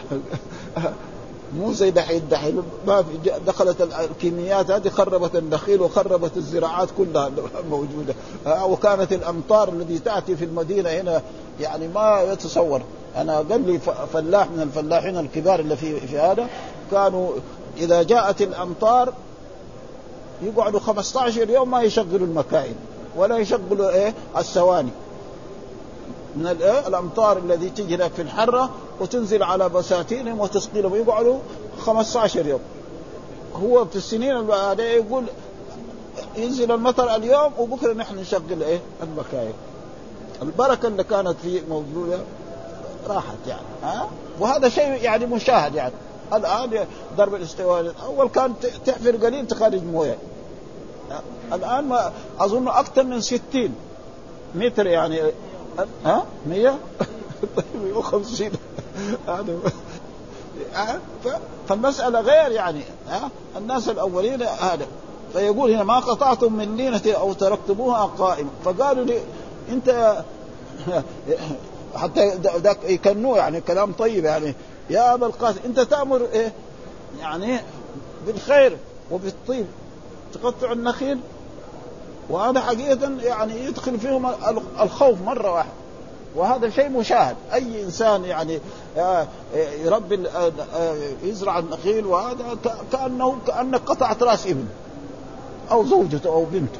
مو 1.55 1.73
زي 1.73 1.91
دحين. 1.91 2.21
دحين 2.31 2.63
ما 2.87 3.03
في 3.03 3.31
دخلت 3.47 3.81
الكيميائيات 3.81 4.71
هذه 4.71 4.89
خربت 4.89 5.35
النخيل 5.35 5.81
وخربت 5.81 6.37
الزراعات 6.37 6.89
كلها 6.97 7.31
موجودة. 7.69 8.15
وكانت 8.45 9.13
الأمطار 9.13 9.69
التي 9.69 9.99
تأتي 9.99 10.35
في 10.35 10.45
المدينة 10.45 10.89
هنا 10.89 11.21
يعني 11.59 11.87
ما 11.87 12.21
يتصور. 12.21 12.81
أنا 13.15 13.37
قال 13.37 13.67
لي 13.67 13.79
فلاح 14.13 14.51
من 14.51 14.61
الفلاحين 14.61 15.17
الكبار 15.17 15.59
اللي 15.59 15.75
في 15.77 15.99
في 15.99 16.17
هذا 16.19 16.47
كانوا 16.91 17.31
إذا 17.77 18.03
جاءت 18.03 18.41
الأمطار 18.41 19.13
يقعدوا 20.41 20.79
15 20.79 21.49
يوم 21.49 21.71
ما 21.71 21.81
يشغلوا 21.81 22.27
المكاين 22.27 22.75
ولا 23.15 23.37
يشغلوا 23.37 23.89
إيه؟ 23.89 24.13
السواني 24.37 24.89
من 26.35 26.47
الايه 26.47 26.87
الأمطار 26.87 27.37
الذي 27.37 27.69
تجي 27.69 27.97
في 27.97 28.21
الحرة 28.21 28.69
وتنزل 28.99 29.43
على 29.43 29.69
بساتينهم 29.69 30.39
وتسقي 30.39 30.81
لهم 30.81 30.95
يقعدوا 30.95 31.39
15 31.79 32.45
يوم. 32.47 32.59
هو 33.53 33.85
في 33.85 33.95
السنين 33.95 34.51
هذه 34.51 34.81
يقول 34.81 35.25
ينزل 36.37 36.71
المطر 36.71 37.15
اليوم 37.15 37.51
وبكرة 37.57 37.93
نحن 37.93 38.15
نشغل 38.15 38.63
إيه؟ 38.63 38.79
المكاين. 39.03 39.53
البركة 40.41 40.87
اللي 40.87 41.03
كانت 41.03 41.35
في 41.41 41.61
موجودة 41.69 42.19
راحت 43.07 43.47
يعني 43.47 43.61
ها؟ 43.83 44.09
وهذا 44.39 44.69
شيء 44.69 44.87
يعني 44.87 45.25
مشاهد 45.25 45.75
يعني. 45.75 45.93
الآن 46.33 46.85
ضرب 47.17 47.35
الاستواء 47.35 47.93
اول 48.05 48.29
كان 48.29 48.53
تحفر 48.85 49.15
قليل 49.15 49.47
تخرج 49.47 49.83
موية. 49.83 50.17
الآن 51.53 51.85
ما 51.85 52.11
أظن 52.39 52.67
أكثر 52.67 53.03
من 53.03 53.21
60 53.21 53.41
متر 54.55 54.87
يعني 54.87 55.21
ها؟ 56.05 56.25
100 56.47 56.77
150 57.83 58.51
هذا. 59.27 59.59
فالمسألة 61.67 62.19
غير 62.19 62.51
يعني 62.51 62.81
ها؟ 63.09 63.29
الناس 63.57 63.89
الأولين 63.89 64.41
هذا. 64.41 64.87
فيقول 65.33 65.71
هنا 65.71 65.83
ما 65.83 65.99
قطعتم 65.99 66.53
من 66.53 66.77
لينة 66.77 67.01
أو 67.07 67.33
تركتموها 67.33 68.05
قائمة. 68.05 68.49
فقالوا 68.65 69.05
لي 69.05 69.19
أنت 69.69 70.17
حتى 71.95 72.35
ذاك 72.37 72.77
يكنوه 72.83 73.37
يعني 73.37 73.61
كلام 73.61 73.93
طيب 73.93 74.25
يعني. 74.25 74.55
يا 74.89 75.13
أبا 75.13 75.25
القاسم 75.25 75.59
أنت 75.65 75.79
تأمر 75.79 76.21
إيه؟ 76.33 76.53
يعني 77.19 77.59
بالخير 78.27 78.77
وبالطيب. 79.11 79.65
تقطع 80.33 80.71
النخيل؟ 80.71 81.19
وهذا 82.29 82.59
حقيقة 82.59 83.09
يعني 83.21 83.65
يدخل 83.65 83.99
فيهم 83.99 84.25
الخوف 84.79 85.21
مرة 85.21 85.51
واحدة 85.53 85.71
وهذا 86.37 86.69
شيء 86.69 86.89
مشاهد. 86.89 87.35
أي 87.53 87.83
إنسان 87.83 88.25
يعني 88.25 88.59
آه، 88.97 89.27
يربي 89.83 90.29
آه، 90.29 90.51
آه، 90.75 90.95
يزرع 91.23 91.59
النخيل 91.59 92.05
وهذا 92.05 92.57
كأنه 92.91 93.37
كانك 93.47 93.81
قطعت 93.85 94.23
رأس 94.23 94.47
ابن 94.47 94.65
أو 95.71 95.85
زوجته 95.85 96.29
أو 96.29 96.45
بنته. 96.45 96.79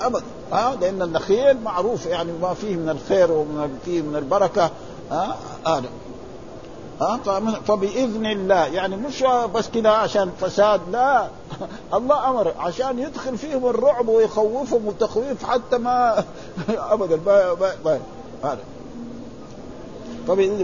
ابدا 0.00 0.24
ها؟ 0.52 0.76
لأن 0.80 1.02
النخيل 1.02 1.60
معروف 1.60 2.06
يعني 2.06 2.32
ما 2.42 2.54
فيه 2.54 2.76
من 2.76 2.88
الخير 2.88 3.32
وما 3.32 3.68
فيه 3.84 4.02
من 4.02 4.16
البركة. 4.16 4.70
ها؟ 5.10 5.36
هذا. 5.66 5.88
ها؟ 7.00 7.20
فبإذن 7.66 8.26
الله. 8.26 8.66
يعني 8.66 8.96
مش 8.96 9.24
بس 9.54 9.68
كذا 9.68 9.88
عشان 9.88 10.30
فساد 10.40 10.80
لا. 10.92 11.28
الله 11.94 12.30
أمر 12.30 12.54
عشان 12.58 12.98
يدخل 12.98 13.38
فيهم 13.38 13.66
الرعب 13.66 14.08
ويخوفهم 14.08 14.86
وتخويف 14.86 15.44
حتى 15.44 15.78
ما 15.78 16.24
ابدا. 16.92 17.20
هذا. 18.44 18.58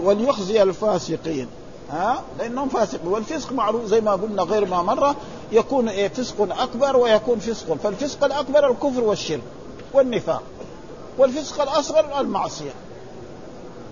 وليخزي 0.03 0.63
الفاسقين. 0.63 1.47
ها؟ 1.91 2.23
لأنهم 2.39 2.69
فاسقون. 2.69 3.13
والفسق 3.13 3.51
معروف 3.53 3.85
زي 3.85 4.01
ما 4.01 4.11
قلنا 4.11 4.43
غير 4.43 4.65
ما 4.65 4.81
مره 4.81 5.15
يكون 5.51 5.89
إيه 5.89 6.07
فسق 6.07 6.61
أكبر 6.61 6.97
ويكون 6.97 7.39
فسق. 7.39 7.73
فالفسق 7.73 8.23
الأكبر 8.23 8.71
الكفر 8.71 9.03
والشرك 9.03 9.43
والنفاق. 9.93 10.43
والفسق 11.17 11.61
الأصغر 11.61 12.19
المعصية. 12.19 12.73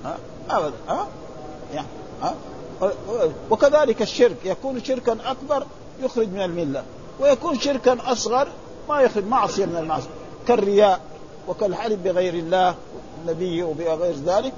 ها؟ 0.05 0.17
أبدا. 0.49 0.73
ها؟ 0.89 1.07
يعني 1.73 1.87
ها؟ 2.21 2.35
وكذلك 3.49 4.01
الشرك. 4.01 4.37
يكون 4.45 4.83
شركا 4.83 5.17
أكبر 5.25 5.63
يخرج 6.03 6.27
من 6.27 6.41
الملة. 6.41 6.83
ويكون 7.19 7.59
شركا 7.59 7.97
أصغر 8.05 8.47
ما 8.89 9.01
يخرج 9.01 9.25
معصية 9.25 9.65
من 9.65 9.77
المعصية. 9.77 10.09
كالرياء 10.47 10.99
وكالحلف 11.47 11.99
بغير 11.99 12.33
الله. 12.33 12.75
النبي 13.23 13.63
وبغير 13.63 14.15
ذلك 14.25 14.53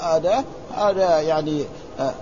هذا 0.00 0.44
هذا 0.74 1.20
يعني 1.20 1.64
آه، 2.00 2.14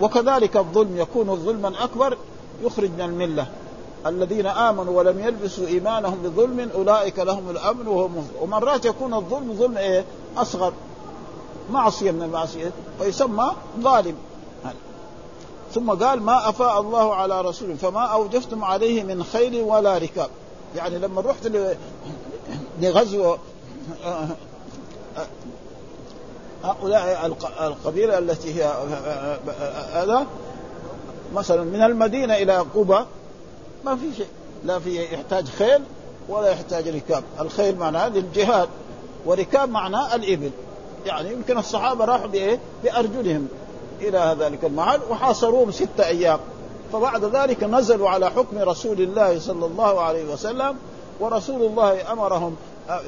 وكذلك 0.00 0.56
الظلم 0.56 0.98
يكون 0.98 1.36
ظلما 1.36 1.84
أكبر 1.84 2.16
يخرج 2.62 2.90
من 2.90 3.00
الملة. 3.00 3.46
الذين 4.06 4.46
آمنوا 4.46 4.98
ولم 4.98 5.18
يلبسوا 5.18 5.66
إيمانهم 5.66 6.18
بظلم 6.22 6.70
أولئك 6.74 7.18
لهم 7.18 7.50
الأمن 7.50 7.86
وهم 7.86 8.28
ومرات 8.40 8.84
يكون 8.84 9.14
الظلم 9.14 9.54
ظلم 9.54 9.76
إيه؟ 9.76 10.04
أصغر. 10.36 10.72
معصية 11.70 12.10
من 12.10 12.22
المعصية 12.22 12.70
ويسمى 13.00 13.50
ظالم. 13.80 14.14
ثم 15.74 15.90
قال 15.90 16.22
ما 16.22 16.48
أفاء 16.48 16.80
الله 16.80 17.14
على 17.14 17.40
رسوله 17.40 17.74
فما 17.74 18.00
أوجفتم 18.00 18.64
عليه 18.64 19.02
من 19.02 19.24
خيل 19.24 19.62
ولا 19.62 19.98
ركاب. 19.98 20.30
يعني 20.76 20.98
لما 20.98 21.20
رحت 21.20 21.50
لغزو 22.80 23.36
هؤلاء 26.64 27.26
القبيلة 27.60 28.18
التي 28.18 28.62
هي 28.62 28.72
هذا 29.92 30.26
مثلا 31.34 31.62
من 31.62 31.82
المدينة 31.82 32.34
إلى 32.34 32.56
قبى 32.56 32.98
ما 33.84 33.96
في 33.96 34.14
شيء. 34.16 34.26
لا 34.64 34.78
في 34.78 35.04
يحتاج 35.14 35.46
خيل 35.48 35.82
ولا 36.28 36.50
يحتاج 36.50 36.88
ركاب. 36.88 37.22
الخيل 37.40 37.76
معناه 37.76 38.08
للجهاد 38.08 38.68
وركاب 39.26 39.68
معناه 39.68 40.14
الإبل. 40.14 40.50
يعني 41.06 41.32
يمكن 41.32 41.58
الصحابة 41.58 42.04
راحوا 42.04 42.26
بإيه؟ 42.26 42.58
بأرجلهم 42.84 43.48
إلى 44.00 44.36
ذلك 44.40 44.64
المحل 44.64 45.00
وحاصروهم 45.10 45.70
ستة 45.70 46.06
أيام. 46.06 46.38
فبعد 46.92 47.24
ذلك 47.24 47.64
نزلوا 47.64 48.08
على 48.10 48.30
حكم 48.30 48.58
رسول 48.58 49.00
الله 49.00 49.38
صلى 49.38 49.66
الله 49.66 50.00
عليه 50.00 50.32
وسلم 50.32 50.76
ورسول 51.20 51.62
الله 51.62 52.12
أمرهم 52.12 52.56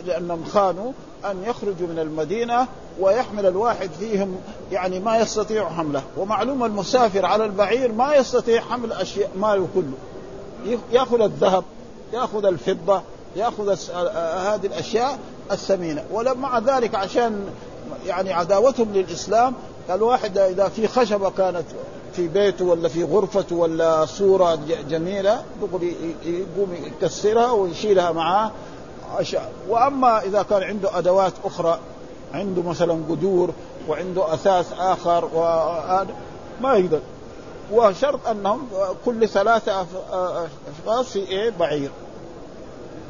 لأنهم 0.07 0.45
خانوا 0.45 0.93
أن 1.25 1.43
يخرجوا 1.47 1.89
من 1.89 1.99
المدينة 1.99 2.67
ويحمل 3.01 3.47
الواحد 3.47 3.91
فيهم 4.01 4.37
يعني 4.73 5.01
ما 5.01 5.19
يستطيع 5.19 5.69
حمله. 5.69 6.03
ومعلوم 6.17 6.65
المسافر 6.65 7.27
على 7.27 7.45
البعير 7.45 7.93
ما 7.93 8.15
يستطيع 8.15 8.61
حمل 8.61 8.93
أشياء 8.93 9.31
ماله 9.37 9.69
كله. 9.75 10.79
يأخذ 10.93 11.21
الذهب 11.21 11.65
يأخذ 12.13 12.45
الفضة 12.45 13.03
يأخذ 13.37 13.69
هذه 14.47 14.67
الأشياء 14.67 15.19
الثمينة. 15.53 16.05
ومع 16.13 16.59
ذلك 16.59 16.95
عشان 16.95 17.47
يعني 18.07 18.33
عداوتهم 18.33 18.93
للإسلام 18.93 19.55
الواحد 19.91 20.39
إذا 20.39 20.69
في 20.69 20.89
خشبة 20.89 21.31
كانت 21.31 21.65
في 22.13 22.29
بيته 22.29 22.65
ولا 22.65 22.89
في 22.89 23.05
غرفته 23.05 23.57
ولا 23.57 24.07
صورة 24.07 24.59
جميلة 24.89 25.43
يقوم 26.25 26.75
يكسرها 26.85 27.53
ويشيلها 27.53 28.13
معاه. 28.13 28.51
وأما 29.69 30.23
إذا 30.23 30.43
كان 30.43 30.63
عنده 30.63 30.99
أدوات 30.99 31.33
أخرى 31.45 31.79
عنده 32.35 32.63
مثلا 32.63 32.93
قدور 32.93 33.51
وعنده 33.89 34.35
أساس 34.35 34.67
آخر 34.79 35.25
وهذا 35.35 36.15
ما 36.61 36.75
يقدر. 36.75 37.01
وشرط 37.73 38.27
أنهم 38.27 38.69
كل 39.05 39.29
ثلاثة 39.29 39.87
أشخاص 40.81 41.13
في 41.13 41.19
إيه؟ 41.19 41.51
بعير. 41.51 41.91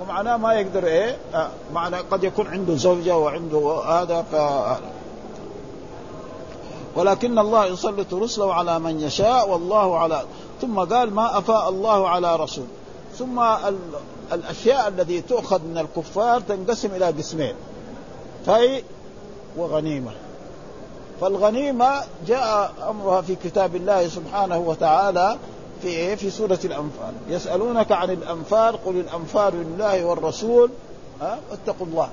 ومعناه 0.01 0.37
ما 0.37 0.55
يقدر 0.55 0.85
إيه؟ 0.87 1.17
آه 1.35 1.49
معناه 1.75 2.01
قد 2.11 2.25
يكون 2.25 2.47
عنده 2.47 2.75
زوجة 2.75 3.17
وعنده 3.17 3.83
هذا 3.87 4.23
ف 4.23 4.37
ولكن 6.97 7.39
الله 7.39 7.67
يسلط 7.67 8.15
رسله 8.15 8.55
على 8.55 8.79
من 8.79 9.01
يشاء 9.01 9.51
والله 9.51 9.99
على 9.99 10.23
ثم 10.61 10.79
قال 10.79 11.15
ما 11.15 11.39
أفاء 11.39 11.69
الله 11.69 12.09
على 12.09 12.37
رسول. 12.37 12.65
ثم 13.19 13.41
الأشياء 14.33 14.89
التي 14.89 15.21
تؤخذ 15.21 15.63
من 15.63 15.79
الكفار 15.79 16.41
تنقسم 16.41 16.95
إلى 16.95 17.07
قسمين 17.07 17.55
في 18.45 18.83
وغنيمة. 19.57 20.11
فالغنيمة 21.21 22.03
جاء 22.27 22.73
أمرها 22.89 23.21
في 23.21 23.35
كتاب 23.45 23.77
الله 23.77 24.09
سبحانه 24.09 24.59
وتعالى 24.59 25.37
في 25.83 25.89
إيه؟ 25.89 26.15
في 26.15 26.31
سورة 26.31 26.59
الأنفال. 26.65 27.13
يسألونك 27.29 27.93
عن 27.93 28.11
الأنفال 28.11 28.85
قل 28.85 28.97
الأنفال 28.97 29.55
لله 29.55 30.05
والرسول 30.05 30.71
ها؟ 31.21 31.39
اتقوا 31.53 31.87
الله. 31.87 32.09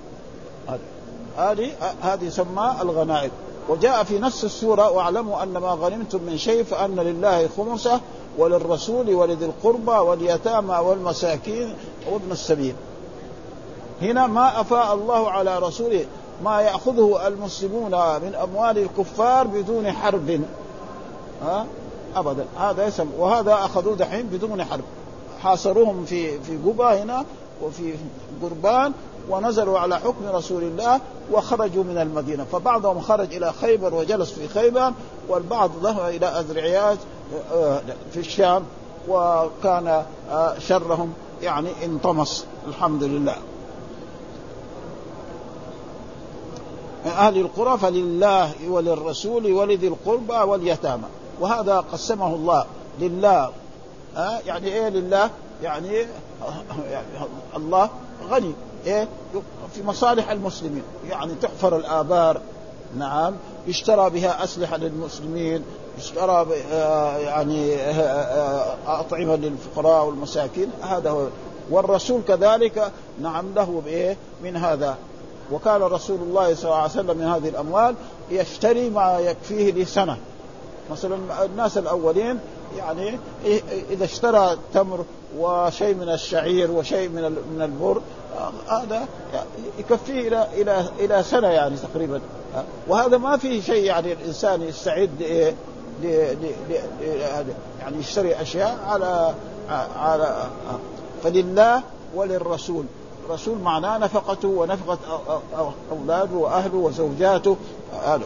هذه 1.38 1.71
هذه 2.01 2.23
يسمى 2.23 2.75
الغنائم. 2.82 3.32
وجاء 3.69 4.03
في 4.03 4.19
نفس 4.19 4.45
السورة 4.45 4.91
واعلموا 4.91 5.43
أن 5.43 5.53
ما 5.53 5.69
غنمتم 5.69 6.23
من 6.23 6.38
شيء 6.38 6.63
فأن 6.63 6.95
لله 6.95 7.49
خمسة 7.58 7.99
وللرسول 8.37 9.13
ولذي 9.13 9.45
القربى 9.45 9.91
واليتامى 9.91 10.75
والمساكين 10.75 11.73
وابن 12.11 12.31
السبيل. 12.31 12.75
هنا 14.01 14.27
ما 14.27 14.61
أفاء 14.61 14.93
الله 14.93 15.31
على 15.31 15.59
رسوله 15.59 16.05
ما 16.43 16.61
يأخذه 16.61 17.27
المسلمون 17.27 17.91
من 17.91 18.35
أموال 18.43 18.77
الكفار 18.77 19.47
بدون 19.47 19.91
حرب. 19.91 20.41
ها؟ 21.43 21.65
ابدا. 22.15 22.45
هذا 22.59 22.87
يسمى 22.87 23.09
وهذا 23.17 23.53
أخذوه 23.53 23.95
دحين 23.95 24.27
بدون 24.27 24.63
حرب. 24.63 24.83
حاصروهم 25.41 26.05
في 26.05 26.39
في 26.39 26.57
قبى 26.57 26.83
هنا 26.83 27.25
وفي 27.63 27.93
قربان 28.43 28.93
ونزلوا 29.29 29.79
على 29.79 29.99
حكم 29.99 30.25
رسول 30.25 30.63
الله 30.63 30.99
وخرجوا 31.31 31.83
من 31.83 31.97
المدينة. 31.97 32.43
فبعضهم 32.43 32.99
خرج 33.01 33.35
إلى 33.35 33.53
خيبر 33.53 33.95
وجلس 33.95 34.31
في 34.31 34.47
خيبر 34.47 34.93
والبعض 35.29 35.71
ذهب 35.83 36.09
إلى 36.09 36.25
أذرعيات 36.25 36.97
في 38.11 38.17
الشام 38.17 38.63
وكان 39.07 40.03
آه، 40.31 40.59
شرهم 40.59 41.13
يعني 41.41 41.69
انطمس 41.85 42.45
الحمد 42.67 43.03
لله 43.03 43.35
أهل 47.05 47.37
القرى 47.37 47.77
فلله 47.77 48.51
وللرسول 48.67 49.53
ولذي 49.53 49.87
القربى 49.87 50.33
واليتامى. 50.33 51.07
وهذا 51.39 51.77
قسمه 51.79 52.35
الله 52.35 52.65
لله. 52.99 53.51
آه 54.17 54.39
يعني 54.45 54.67
إيه 54.67 54.89
لله؟ 54.89 55.29
يعني, 55.63 55.87
يعني 56.91 57.07
الله 57.55 57.89
غني. 58.29 58.53
إيه؟ 58.85 59.07
في 59.75 59.83
مصالح 59.83 60.29
المسلمين. 60.31 60.83
يعني 61.09 61.33
تحفر 61.41 61.75
الآبار 61.75 62.41
نعم. 62.97 63.33
يشترى 63.67 64.09
بها 64.09 64.43
أسلحة 64.43 64.77
للمسلمين 64.77 65.63
يشترى 65.97 66.47
آه، 66.73 67.17
يعني 67.17 67.75
آه، 67.75 68.75
آه، 68.88 68.99
أطعمة 68.99 69.36
للفقراء 69.36 70.06
والمساكين. 70.06 70.71
هذا 70.82 71.10
هو. 71.10 71.28
والرسول 71.69 72.21
كذلك 72.28 72.91
نعم 73.21 73.45
له 73.56 73.82
بإيه؟ 73.86 74.17
من 74.43 74.58
هذا. 74.58 74.97
وكان 75.52 75.82
رسول 75.82 76.19
الله 76.21 76.56
صلى 76.56 76.63
الله 76.63 76.75
عليه 76.75 76.91
وسلم 76.91 77.17
من 77.17 77.25
هذه 77.25 77.49
الأموال 77.49 77.95
يشتري 78.32 78.89
ما 78.89 79.19
يكفيه 79.19 79.71
لسنة. 79.71 80.17
مثلا 80.91 81.45
الناس 81.45 81.78
الأولين 81.78 82.39
يعني 82.78 83.19
إذا 83.91 84.06
اشترى 84.06 84.58
تمر 84.73 85.06
وشيء 85.38 85.95
من 85.95 86.10
الشعير 86.10 86.71
وشيء 86.71 87.10
من 87.10 87.23
من 87.23 87.62
البر 87.62 88.02
هذا 88.69 89.08
يكفيه 89.80 90.28
إلى 90.28 90.47
إلى 90.54 90.86
إلى 90.99 91.23
سنة 91.23 91.47
يعني 91.47 91.75
تقريبا. 91.78 92.21
وهذا 92.88 93.17
ما 93.17 93.38
فيه 93.38 93.62
شيء 93.62 93.84
يعني 93.84 94.13
الإنسان 94.13 94.62
يستعد 94.62 95.21
إيه 95.21 95.56
يعني 97.79 97.97
يشتري 97.99 98.41
أشياء 98.41 98.79
على 98.88 99.33
على 99.99 100.47
فلله 101.23 101.81
وللرسول. 102.15 102.85
الرسول 103.25 103.58
معناه 103.58 103.97
نفقته 103.97 104.47
ونفقة 104.47 104.97
أولاده 105.91 106.35
وأهله 106.35 106.77
وزوجاته 106.77 107.58
هذا. 108.06 108.25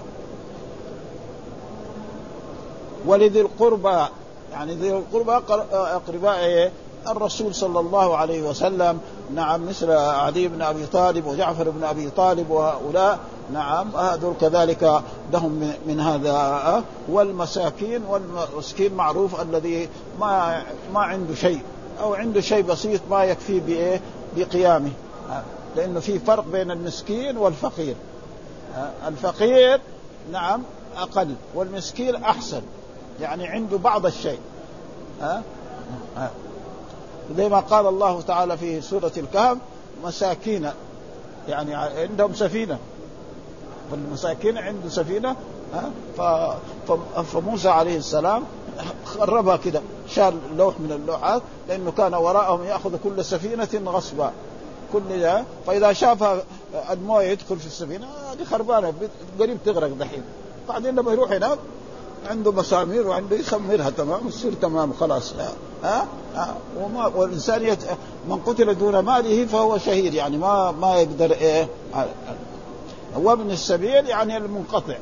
ولذي 3.05 3.41
القربى 3.41 4.05
يعني 4.51 4.75
ذي 4.75 4.91
القربى 4.91 5.31
أقرباء 5.71 6.39
إيه؟ 6.39 6.71
الرسول 7.07 7.55
صلى 7.55 7.79
الله 7.79 8.17
عليه 8.17 8.41
وسلم. 8.41 8.99
نعم 9.35 9.67
مثل 9.69 9.91
علي 9.91 10.47
بن 10.47 10.61
أبي 10.61 10.85
طالب 10.85 11.25
وجعفر 11.25 11.69
بن 11.69 11.83
أبي 11.83 12.09
طالب 12.09 12.49
وهؤلاء 12.49 13.19
نعم 13.53 13.95
هذول 13.95 14.33
كذلك 14.41 15.01
لهم 15.33 15.73
من 15.87 15.99
هذا 15.99 16.83
والمساكين 17.09 18.01
والمسكين 18.05 18.93
معروف 18.93 19.41
الذي 19.41 19.89
ما 20.19 20.63
ما 20.93 20.99
عنده 20.99 21.35
شيء 21.35 21.61
أو 22.01 22.13
عنده 22.13 22.41
شيء 22.41 22.63
بسيط 22.63 23.01
ما 23.09 23.23
يكفيه 23.23 23.61
بإيه؟ 23.61 24.01
بقيامه 24.37 24.91
لأنه 25.75 25.99
في 25.99 26.19
فرق 26.19 26.45
بين 26.51 26.71
المسكين 26.71 27.37
والفقير 27.37 27.95
الفقير 29.07 29.81
نعم 30.31 30.61
أقل 30.97 31.35
والمسكين 31.55 32.15
أحسن 32.15 32.61
يعني 33.21 33.47
عنده 33.47 33.77
بعض 33.77 34.05
الشيء 34.05 34.39
ها 35.21 35.43
زي 37.37 37.49
ما 37.49 37.59
قال 37.59 37.87
الله 37.87 38.21
تعالى 38.21 38.57
في 38.57 38.81
سورة 38.81 39.11
الكهف 39.17 39.57
مساكين 40.03 40.69
يعني 41.47 41.75
عندهم 41.75 42.33
سفينة. 42.33 42.77
فالمساكين 43.91 44.57
عنده 44.57 44.89
سفينة 44.89 45.35
فموسى 47.33 47.69
عليه 47.69 47.97
السلام 47.97 48.43
خربها 49.05 49.57
كده 49.57 49.81
شال 50.09 50.33
لوح 50.57 50.79
من 50.79 50.91
اللوحات 50.91 51.41
لأنه 51.67 51.91
كان 51.91 52.13
وراءهم 52.13 52.63
يأخذ 52.63 52.97
كل 53.03 53.25
سفينة 53.25 53.91
غصبا. 53.91 54.31
كل 54.93 55.19
ده 55.19 55.43
فإذا 55.67 55.93
شافها 55.93 56.41
الموية 56.91 57.27
يدخل 57.27 57.59
في 57.59 57.65
السفينة 57.65 58.07
هذه 58.31 58.43
خربانة 58.43 58.93
قريب 59.39 59.57
تغرق 59.65 59.89
دحين. 59.89 60.23
بعدين 60.69 60.95
لما 60.95 61.11
يروح 61.11 61.31
هناك 61.31 61.57
عنده 62.29 62.51
مسامير 62.51 63.07
وعنده 63.07 63.35
يخمرها 63.35 63.89
تمام 63.89 64.27
يصير 64.27 64.53
تمام 64.53 64.93
خلاص. 64.93 65.33
ها؟ 65.83 66.07
ها؟ 66.35 66.55
وما 66.79 67.07
والإنسان 67.07 67.63
يت... 67.63 67.79
من 68.29 68.35
قتل 68.35 68.75
دون 68.77 68.99
ماله 68.99 69.45
فهو 69.45 69.77
شهيد 69.77 70.13
يعني 70.13 70.37
ما 70.37 70.71
ما 70.71 70.95
يقدر 70.95 71.31
إيه؟ 71.31 71.67
هو 73.15 73.33
ابن 73.33 73.51
السبيل 73.51 74.07
يعني 74.07 74.37
المنقطع. 74.37 74.95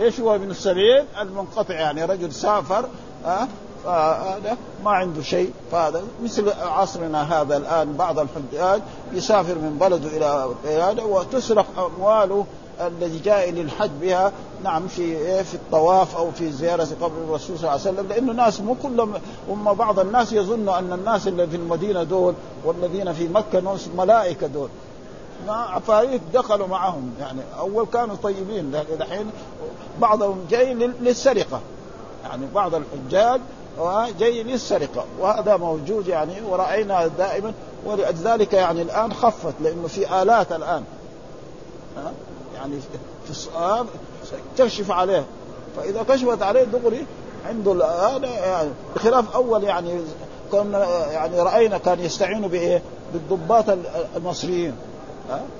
إيش 0.00 0.20
هو 0.20 0.34
ابن 0.34 0.50
السبيل؟ 0.50 1.04
المنقطع 1.20 1.74
يعني 1.74 2.04
رجل 2.04 2.32
سافر 2.32 2.88
ها؟ 3.24 3.48
فهذا 3.84 4.56
ما 4.84 4.90
عنده 4.90 5.22
شيء. 5.22 5.52
فهذا 5.72 6.02
مثل 6.22 6.52
عصرنا 6.62 7.40
هذا 7.40 7.56
الآن 7.56 7.92
بعض 7.92 8.18
الحجاج 8.18 8.82
يسافر 9.12 9.54
من 9.54 9.76
بلده 9.80 10.08
إلى 10.08 10.48
بلده 10.64 11.04
وتسرق 11.04 11.66
أمواله 11.78 12.46
الذي 12.80 13.18
جاء 13.18 13.50
للحج 13.50 13.90
بها 14.00 14.32
نعم 14.64 14.88
في 14.88 15.44
في 15.44 15.54
الطواف 15.54 16.16
أو 16.16 16.30
في 16.30 16.52
زيارة 16.52 16.88
قبر 17.00 17.16
الرسول 17.28 17.58
صلى 17.58 17.70
الله 17.70 17.70
عليه 17.70 17.80
وسلم 17.80 18.08
لأنه 18.08 18.32
ناس 18.32 18.60
مو 18.60 18.76
كلهم 18.82 19.12
هم 19.48 19.72
بعض 19.72 19.98
الناس 19.98 20.32
يظنوا 20.32 20.78
أن 20.78 20.92
الناس 20.92 21.28
اللي 21.28 21.46
في 21.46 21.56
المدينة 21.56 22.02
دول 22.02 22.34
والذين 22.64 23.12
في 23.12 23.28
مكة 23.28 23.60
ناس 23.60 23.88
ملائكة 23.96 24.46
دول. 24.46 24.68
ما 25.46 25.52
عفاريت 25.52 26.20
دخلوا 26.34 26.66
معهم 26.66 27.14
يعني 27.20 27.40
أول 27.58 27.86
كانوا 27.92 28.16
طيبين 28.22 28.72
لكن 28.72 28.98
دحين 28.98 29.30
بعضهم 30.00 30.38
جاي 30.50 30.74
للسرقة. 30.74 31.60
يعني 32.24 32.46
بعض 32.54 32.72
الحجاج 32.74 33.40
جاي 34.18 34.42
للسرقة. 34.42 35.04
وهذا 35.20 35.56
موجود 35.56 36.08
يعني 36.08 36.42
ورأينا 36.48 37.06
دائما 37.06 37.52
ولذلك 37.86 38.52
يعني 38.52 38.82
الآن 38.82 39.12
خفت 39.12 39.54
لأنه 39.60 39.88
في 39.88 40.22
آلات 40.22 40.52
الآن. 40.52 40.84
يعني 42.64 42.80
تكشف 44.56 44.90
عليه. 44.90 45.24
فإذا 45.76 46.02
كشفت 46.02 46.42
عليه 46.42 46.64
دغري 46.64 47.06
عنده 47.48 47.86
هذا 47.86 48.26
يعني 48.26 48.70
بخلاف 48.96 49.34
أول 49.34 49.64
يعني 49.64 50.00
كنا 50.52 51.10
يعني 51.12 51.40
رأينا 51.40 51.78
كان 51.78 52.00
يستعينوا 52.00 52.48
بإيه؟ 52.48 52.82
بالضباط 53.12 53.64
المصريين. 54.16 54.74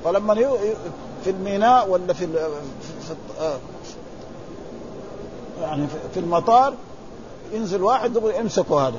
فلما 0.04 0.34
في 1.24 1.30
الميناء 1.30 1.90
ولا 1.90 2.12
في 2.12 2.28
يعني 5.60 5.86
في 6.14 6.20
المطار 6.20 6.74
ينزل 7.52 7.82
واحد 7.82 8.12
دغري 8.12 8.40
امسكوا 8.40 8.80
هذا. 8.80 8.98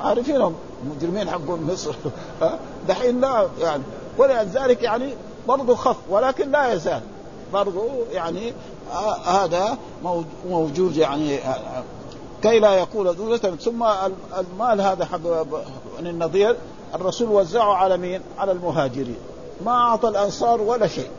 عارفينهم 0.00 0.54
مجرمين 0.96 1.30
حقون 1.30 1.62
مصر. 1.72 1.94
دحين 2.88 3.20
لا 3.20 3.48
يعني. 3.60 3.82
ولذلك 4.18 4.82
يعني 4.82 5.14
برضه 5.48 5.74
خف 5.74 5.96
ولكن 6.10 6.50
لا 6.50 6.72
يزال. 6.72 7.00
برضه 7.52 7.88
يعني 8.12 8.52
آه 8.92 9.14
هذا 9.14 9.78
موجود 10.48 10.96
يعني 10.96 11.38
آه 11.38 11.82
كي 12.42 12.58
لا 12.58 12.74
يكون 12.74 13.16
دولة 13.16 13.36
ثم 13.36 13.84
المال 14.38 14.80
هذا 14.80 15.04
حق 15.04 15.20
النظير 15.98 16.56
الرسول 16.94 17.28
وزعه 17.28 17.74
على 17.74 17.96
مين؟ 17.96 18.20
على 18.38 18.52
المهاجرين. 18.52 19.16
ما 19.64 19.72
أعطى 19.72 20.08
الأنصار 20.08 20.60
ولا 20.60 20.86
شيء. 20.86 21.10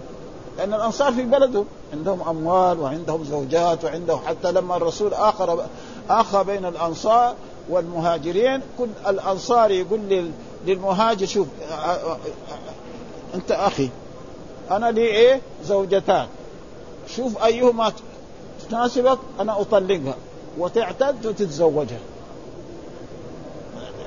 لأن 0.57 0.73
الأنصار 0.73 1.13
في 1.13 1.23
بلدهم 1.23 1.65
عندهم 1.93 2.21
أموال 2.29 2.79
وعندهم 2.79 3.23
زوجات 3.23 3.83
وعندهم 3.83 4.19
حتى 4.27 4.51
لما 4.51 4.75
الرسول 4.75 5.13
اخر 5.13 5.65
اخى 6.09 6.43
بين 6.43 6.65
الأنصار 6.65 7.35
والمهاجرين 7.69 8.61
كل 8.77 8.87
الأنصار 9.07 9.71
يقول 9.71 10.31
للمهاجر 10.65 11.25
شوف 11.25 11.47
أنت 13.35 13.51
أخي. 13.51 13.89
أنا 14.71 14.91
لي 14.91 15.01
إيه؟ 15.01 15.41
زوجتان. 15.65 16.27
شوف 17.07 17.43
أيهما 17.43 17.91
تناسبك 18.69 19.17
أنا 19.39 19.61
أطلقها. 19.61 20.15
وتعتد 20.57 21.25
وتتزوجها. 21.25 21.99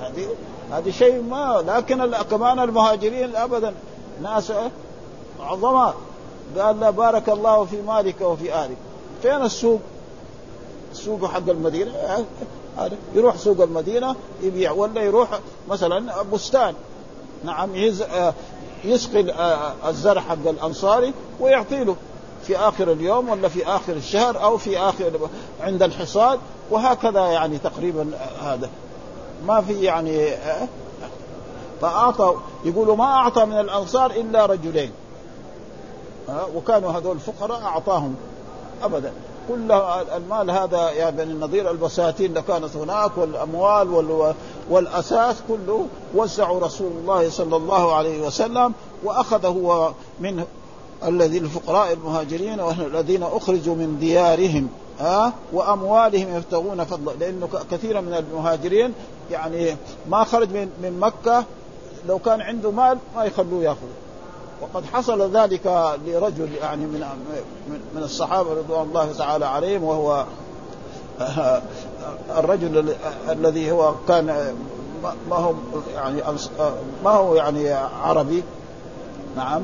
هذه 0.01 0.27
هذه 0.71 0.91
شيء 0.91 1.23
ما 1.23 1.65
لكن 1.67 2.13
كمان 2.31 2.59
المهاجرين 2.59 3.37
ابدا 3.37 3.75
ناس 4.23 4.53
عظماء. 5.41 5.95
قال 6.59 6.81
لا 6.81 6.91
بارك 6.91 7.29
الله 7.29 7.65
في 7.65 7.83
مالك 7.83 8.21
وفي 8.21 8.55
اهلك 8.55 8.77
فين 9.23 9.43
السوق؟ 9.43 9.81
السوق 10.93 11.25
حق 11.25 11.49
المدينة. 11.49 11.93
يروح 13.15 13.37
سوق 13.37 13.61
المدينة 13.61 14.17
يبيع 14.43 14.73
ولا 14.73 15.03
يروح 15.03 15.29
مثلا 15.69 16.23
بستان. 16.23 16.75
نعم 17.45 17.71
يسقي 18.87 19.25
الزرع 19.89 20.21
حق 20.21 20.47
الأنصاري 20.47 21.13
ويعطي 21.41 21.85
له 21.85 21.97
في 22.47 22.57
آخر 22.57 22.93
اليوم 22.93 23.29
ولا 23.29 23.49
في 23.49 23.67
آخر 23.67 23.93
الشهر 23.93 24.43
أو 24.43 24.59
في 24.59 24.79
آخر 24.79 25.13
عند 25.61 25.83
الحصاد 25.83 26.39
وهكذا 26.71 27.27
يعني 27.27 27.59
تقريبا 27.59 28.07
هذا. 28.43 28.71
ما 29.47 29.61
في 29.61 29.83
يعني 29.83 30.31
فأعطى 31.81 32.35
يقولوا 32.65 32.97
ما 32.97 33.05
أعطى 33.05 33.45
من 33.45 33.61
الأنصار 33.61 34.11
إلا 34.11 34.47
رجلين. 34.47 34.91
وكانوا 36.55 36.93
هذول 36.93 37.17
الفقراء 37.17 37.63
أعطاهم 37.63 38.15
ابدا. 38.83 39.13
كل 39.49 39.73
المال 40.17 40.51
هذا 40.51 40.91
يا 40.91 41.11
بني 41.11 41.33
النضير 41.33 41.71
البساتين 41.71 42.27
اللي 42.27 42.43
كانت 42.43 42.77
هناك 42.77 43.11
والأموال 43.17 43.91
والأساس 44.71 45.37
كله 45.49 45.87
وزعوا 46.15 46.61
رسول 46.61 46.93
الله 46.93 47.31
صلى 47.31 47.57
الله 47.57 47.95
عليه 47.95 48.27
وسلم 48.27 48.73
واخذ 49.05 49.47
هو 49.47 49.93
من 50.21 50.45
الذين 51.05 51.45
الفقراء 51.45 51.93
المهاجرين 51.93 52.61
والذين 52.61 53.23
أخرجوا 53.23 53.75
من 53.75 53.99
ديارهم 54.01 54.69
ها؟ 55.01 55.33
وأموالهم 55.53 56.37
يبتغون 56.37 56.85
فضلا 56.85 57.13
لأنه 57.13 57.49
كثيرا 57.71 58.01
من 58.01 58.15
المهاجرين 58.15 58.93
يعني 59.31 59.77
ما 60.09 60.25
خرج 60.25 60.51
من 60.51 60.71
من 60.83 61.01
مكة 61.01 61.45
لو 62.09 62.19
كان 62.19 62.41
عنده 62.41 62.71
مال 62.71 62.99
ما 63.17 63.25
يخلوه 63.25 63.63
ياخذ 63.63 63.87
وقد 64.61 64.85
حصل 64.93 65.37
ذلك 65.37 65.95
لرجل 66.07 66.49
يعني 66.61 66.87
من 66.87 67.05
من 67.95 68.03
الصحابة 68.03 68.55
رضوان 68.55 68.89
الله 68.89 69.13
تعالى 69.13 69.47
عليهم 69.47 69.85
وهو 69.85 70.25
الرجل 72.39 72.95
الذي 73.29 73.71
هو 73.73 73.95
كان 74.09 74.55
ما 75.31 75.37
هو 75.37 75.55
يعني 75.95 76.23
ما 77.05 77.11
هو 77.11 77.35
يعني 77.35 77.71
عربي. 78.03 78.43
نعم. 79.37 79.63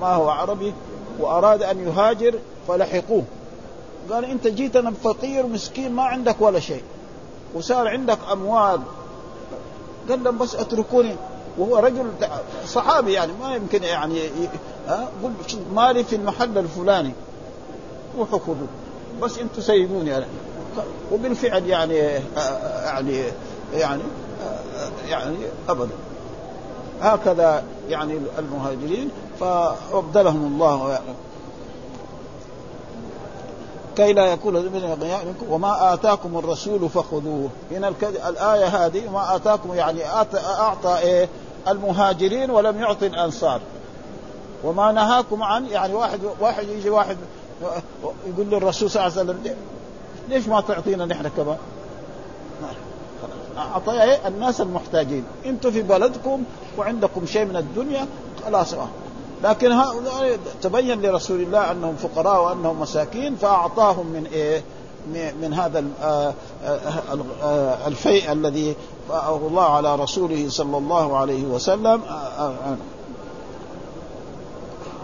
ما 0.00 0.14
هو 0.14 0.28
عربي 0.28 0.72
وأراد 1.18 1.62
أن 1.62 1.88
يهاجر 1.88 2.34
فلحقوه. 2.68 3.24
قال 4.10 4.24
انت 4.24 4.46
جيت 4.46 4.76
أنا 4.76 4.92
فقير 5.04 5.46
مسكين 5.46 5.92
ما 5.92 6.02
عندك 6.02 6.36
ولا 6.40 6.60
شيء. 6.60 6.82
وصار 7.54 7.88
عندك 7.88 8.18
أموال. 8.32 8.80
قال 10.08 10.24
لهم 10.24 10.38
بس 10.38 10.54
اتركوني. 10.54 11.16
وهو 11.58 11.78
رجل 11.78 12.10
صحابي 12.66 13.12
يعني 13.12 13.32
ما 13.40 13.54
يمكن 13.54 13.82
يعني 13.82 14.20
ها 14.88 15.08
قل 15.24 15.32
مالي 15.74 16.04
في 16.04 16.16
المحل 16.16 16.58
الفلاني. 16.58 17.12
روحوا 18.18 18.38
خذوا 18.38 18.66
بس 19.22 19.38
أنتم 19.38 19.62
سيبوني 19.62 20.16
أنا. 20.16 20.26
وبالفعل 21.12 21.66
يعني 21.66 21.94
يعني 22.84 23.22
يعني 23.74 24.02
يعني 25.08 25.36
أبدا. 25.68 25.94
هكذا 27.02 27.64
يعني 27.88 28.18
المهاجرين 28.38 29.10
فأبدلهم 29.40 30.46
الله 30.46 30.90
يعني 30.90 31.14
كي 33.96 34.12
لا 34.12 34.26
يكون 34.26 34.56
وما 35.48 35.94
آتاكم 35.94 36.38
الرسول 36.38 36.88
فخذوه. 36.88 37.48
هنا 37.70 37.92
الآية 38.28 38.66
هذه 38.66 39.10
ما 39.10 39.36
آتاكم 39.36 39.74
يعني 39.74 40.06
أعطى 40.60 40.98
إيه؟ 40.98 41.28
المهاجرين 41.68 42.50
ولم 42.50 42.80
يعطي 42.80 43.06
الأنصار. 43.06 43.60
وما 44.64 44.92
نهاكم 44.92 45.42
عن 45.42 45.66
يعني 45.66 45.94
واحد 45.94 46.20
واحد 46.40 46.68
يجي 46.68 46.90
واحد 46.90 47.16
يقول 48.26 48.46
للرسول 48.46 48.90
صلى 48.90 49.06
الله 49.06 49.18
عليه 49.18 49.30
وسلم 49.30 49.54
ليش 50.30 50.48
ما 50.48 50.60
تعطينا 50.60 51.06
نحن 51.06 51.28
كمان؟ 51.36 51.56
أعطي 53.58 54.02
إيه؟ 54.02 54.28
الناس 54.28 54.60
المحتاجين 54.60 55.24
أنتم 55.46 55.70
في 55.70 55.82
بلدكم 55.82 56.42
وعندكم 56.78 57.26
شيء 57.26 57.44
من 57.44 57.56
الدنيا 57.56 58.06
خلاص 58.44 58.74
لكن 59.44 59.72
هؤلاء 59.72 60.38
تبين 60.62 61.02
لرسول 61.02 61.40
الله 61.40 61.70
أنهم 61.70 61.96
فقراء 61.96 62.44
وأنهم 62.44 62.80
مساكين 62.80 63.36
فأعطاهم 63.36 64.06
من 64.06 64.26
إيه؟ 64.32 64.62
من 65.42 65.54
هذا 65.54 65.84
الفيء 67.86 68.32
الذي 68.32 68.76
الله 69.26 69.62
على 69.76 69.96
رسوله 69.96 70.48
صلى 70.48 70.78
الله 70.78 71.16
عليه 71.16 71.44
وسلم 71.44 72.00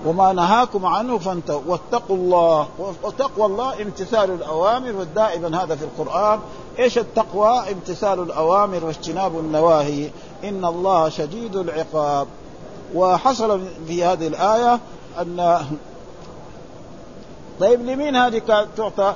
وما 0.04 0.32
نهاكم 0.32 0.86
عنه 0.86 1.18
فانتهوا. 1.18 1.62
واتقوا 1.66 2.16
الله. 2.16 2.68
وتقوى 3.02 3.46
الله 3.46 3.82
امتثال 3.82 4.30
الأوامر 4.30 4.96
والدائما 4.96 5.64
هذا 5.64 5.76
في 5.76 5.84
القرآن. 5.84 6.40
إيش 6.78 6.98
التقوى؟ 6.98 7.72
امتثال 7.72 8.20
الأوامر 8.22 8.84
واجتناب 8.84 9.38
النواهي. 9.38 10.10
إن 10.44 10.64
الله 10.64 11.08
شديد 11.08 11.56
العقاب. 11.56 12.26
وحصل 12.94 13.60
في 13.86 14.04
هذه 14.04 14.26
الآية 14.26 14.80
ان 15.20 15.66
طيب 17.60 17.86
لمين 17.86 18.16
هذه 18.16 18.38
كانت 18.38 18.68
تعطى 18.76 19.14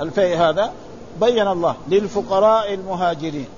الفيء 0.00 0.36
هذا؟ 0.36 0.72
بين 1.20 1.48
الله. 1.48 1.74
للفقراء 1.88 2.74
المهاجرين. 2.74 3.48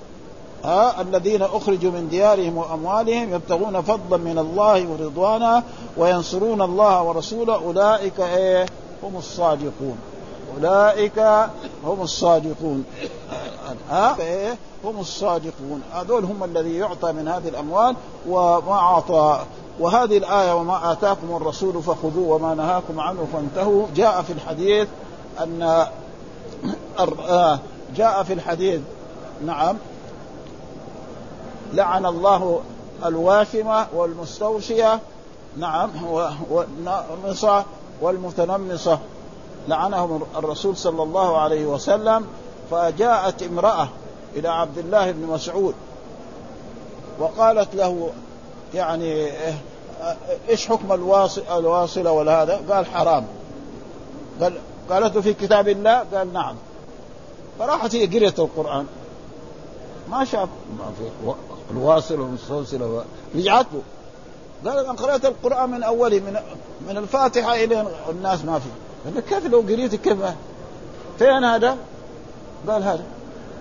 ها 0.65 1.01
الذين 1.01 1.41
أخرجوا 1.41 1.91
من 1.91 2.07
ديارهم 2.09 2.57
وأموالهم 2.57 3.33
يبتغون 3.33 3.81
فضلا 3.81 4.17
من 4.17 4.37
الله 4.37 4.87
ورضوانا 4.87 5.63
وينصرون 5.97 6.61
الله 6.61 7.03
ورسوله. 7.03 7.55
أولئك 7.55 8.19
إيه؟ 8.19 8.65
هم 9.03 9.17
الصادقون. 9.17 9.97
أولئك 10.57 11.19
هم 11.85 12.01
الصادقون. 12.01 12.85
ها 13.89 14.15
إيه؟ 14.19 14.57
هم 14.83 14.99
الصادقون. 14.99 15.81
هذول 15.93 16.23
هم 16.23 16.43
الذي 16.43 16.77
يعطى 16.77 17.11
من 17.11 17.27
هذه 17.27 17.47
الأموال 17.47 17.95
وما 18.27 18.73
أعطى. 18.73 19.39
وهذه 19.79 20.17
الآية 20.17 20.55
وما 20.55 20.91
آتاكم 20.91 21.35
الرسول 21.35 21.83
فخذوه 21.83 22.35
وما 22.35 22.55
نهاكم 22.55 22.99
عنه 22.99 23.27
فانتهوا. 23.33 23.85
جاء 23.95 24.21
في 24.21 24.33
الحديث 24.33 24.87
أن 25.41 25.85
جاء 27.97 28.23
في 28.23 28.33
الحديث 28.33 28.81
نعم 29.45 29.77
لعن 31.73 32.05
الله 32.05 32.61
الواشمة 33.05 33.87
والمستوشية 33.95 34.99
نعم 35.57 35.89
والنمصة 36.49 37.65
والمتنمصة. 38.01 38.99
لعنهم 39.67 40.21
الرسول 40.35 40.77
صلى 40.77 41.03
الله 41.03 41.37
عليه 41.37 41.65
وسلم 41.65 42.27
فجاءت 42.71 43.43
امرأة 43.43 43.87
إلى 44.35 44.47
عبد 44.47 44.77
الله 44.77 45.11
بن 45.11 45.27
مسعود 45.27 45.75
وقالت 47.19 47.75
له 47.75 48.09
يعني 48.73 49.31
إيش 50.49 50.67
حكم 50.67 50.93
الواصلة 51.51 52.11
والهذا؟ 52.11 52.61
قال 52.69 52.85
حرام. 52.85 53.27
قال 54.41 54.53
قالت 54.89 55.17
في 55.17 55.33
كتاب 55.33 55.67
الله؟ 55.67 56.05
قال 56.13 56.33
نعم. 56.33 56.55
فراحت 57.59 57.95
هي 57.95 58.05
قريت 58.05 58.39
القرآن. 58.39 58.85
ما 60.09 60.25
شاف. 60.25 60.49
ما 60.79 60.91
في. 60.97 61.33
الواصل 61.71 62.19
والمستوصل 62.19 63.01
رجعت 63.35 63.65
له 63.73 63.81
قال 64.65 64.85
أنا 64.85 64.91
قرأت 64.91 65.25
القرآن 65.25 65.69
من 65.69 65.83
اوله 65.83 66.19
من 66.19 66.37
من 66.89 66.97
الفاتحة 66.97 67.55
إلى 67.55 67.87
الناس 68.09 68.45
ما 68.45 68.59
في. 68.59 68.69
قال 69.05 69.19
كيف 69.19 69.45
لو 69.45 69.59
قريت 69.59 69.95
كيف؟ 69.95 70.17
فين 71.19 71.43
هذا؟ 71.43 71.77
قال 72.67 72.83
هذا. 72.83 73.03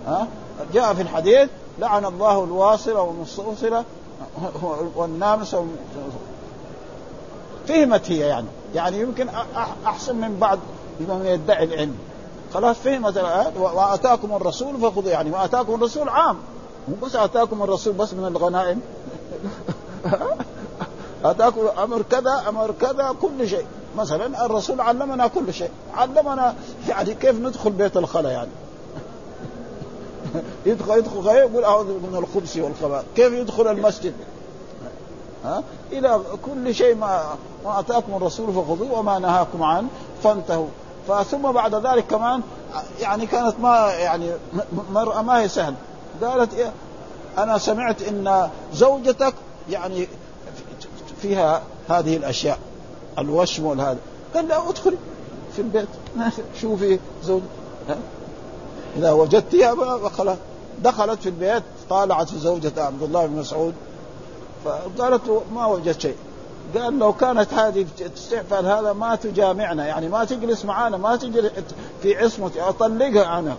ها؟ 0.07 0.29
جاء 0.75 0.95
في 0.95 1.03
الحديث 1.03 1.49
لعن 1.79 2.05
الله 2.05 2.45
الواصله 2.45 3.01
والمستوصله 3.01 3.85
والنامسه 4.97 5.67
فهمت 7.69 8.11
هي 8.11 8.19
يعني. 8.19 8.47
يعني 8.75 9.01
يمكن 9.01 9.29
أحسن 9.87 10.17
من 10.17 10.37
بعض 10.41 10.59
من 11.01 11.27
يدعي 11.27 11.65
العلم. 11.65 11.99
خلاص 12.55 12.77
فهمت 12.77 13.17
وآتاكم 13.57 14.35
الرسول 14.35 14.77
فخذوا 14.77 15.11
يعني. 15.11 15.31
وآتاكم 15.31 15.75
الرسول 15.75 16.09
عام. 16.09 16.37
بس 17.03 17.17
آتاكم 17.17 17.63
الرسول 17.63 17.93
بس 17.93 18.15
من 18.15 18.27
الغنائم. 18.27 18.81
آتاكم 21.25 21.61
أمر 21.83 22.03
كذا 22.03 22.45
أمر 22.49 22.75
كذا 22.81 23.15
كل 23.23 23.49
شيء. 23.49 23.67
مثلا 23.97 24.47
الرسول 24.47 24.81
علمنا 24.81 25.27
كل 25.27 25.55
شيء. 25.55 25.71
علمنا 25.95 26.55
يعني 26.89 27.15
كيف 27.15 27.41
ندخل 27.41 27.71
بيت 27.71 27.97
الخلا 27.97 28.31
يعني. 28.31 28.51
يدخل 30.67 30.99
يدخل 30.99 31.19
غير 31.19 31.39
يقول 31.39 31.65
أعوذ 31.65 31.87
من 31.87 32.17
الخبث 32.19 32.57
والخبائث. 32.57 33.05
كيف 33.17 33.33
يدخل 33.33 33.67
المسجد؟ 33.67 34.15
ها؟ 35.45 35.63
إلى 35.93 36.21
كل 36.47 36.75
شيء 36.75 36.95
ما 36.95 37.25
ما 37.65 37.81
آتاكم 37.81 38.15
الرسول 38.15 38.53
فخذوه 38.53 38.99
وما 38.99 39.19
نهاكم 39.19 39.63
عنه 39.63 39.89
فانتهوا. 40.23 40.69
فثم 41.09 41.53
بعد 41.53 41.75
ذلك 41.75 42.07
كمان 42.07 42.41
يعني 43.01 43.27
كانت 43.27 43.55
ما 43.61 43.93
يعني 43.93 44.31
مرأة 44.91 45.23
ما 45.23 45.41
هي 45.41 45.49
سهل. 45.49 45.75
قالت 46.23 46.55
إيه؟ 46.55 46.73
أنا 47.39 47.59
سمعت 47.59 48.03
إن 48.03 48.51
زوجتك 48.75 49.35
يعني 49.71 50.09
فيها 51.23 51.63
هذه 51.89 52.17
الأشياء 52.17 52.59
الوشم 53.19 53.65
والهذا. 53.65 53.99
قال 54.35 54.49
لا 54.49 54.69
ادخلي 54.69 54.97
في 55.57 55.63
البيت 55.63 55.89
شوفي 56.61 56.99
زوج 57.25 57.43
إذا 58.97 59.13
وجدتها 59.13 60.09
خلاص 60.09 60.37
دخلت 60.83 61.21
في 61.21 61.29
البيت 61.29 61.63
طالعت 61.91 62.29
في 62.29 62.39
زوجة 62.39 62.73
عبد 62.77 63.03
الله 63.03 63.27
بن 63.27 63.37
مسعود 63.37 63.75
فقالت 64.65 65.43
ما 65.55 65.67
وجدت 65.67 66.01
شيء. 66.01 66.17
قال 66.77 66.99
لو 66.99 67.13
كانت 67.13 67.55
هذه 67.55 67.87
تستعفل 68.15 68.67
هذا 68.67 68.93
ما 68.93 69.17
تجامعنا 69.17 69.87
يعني 69.87 70.09
ما 70.09 70.25
تجلس 70.25 70.65
معنا 70.65 70.97
ما 70.97 71.17
تجلس 71.17 71.53
في 72.03 72.17
عصمتي 72.17 72.61
أطلقها 72.61 73.39
أنا. 73.39 73.57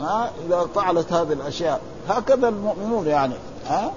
ها 0.00 0.30
إذا 0.46 0.66
فعلت 0.74 1.12
هذه 1.12 1.32
الأشياء. 1.32 1.80
هكذا 2.08 2.48
المؤمنون 2.48 3.06
يعني 3.06 3.34
ها 3.66 3.92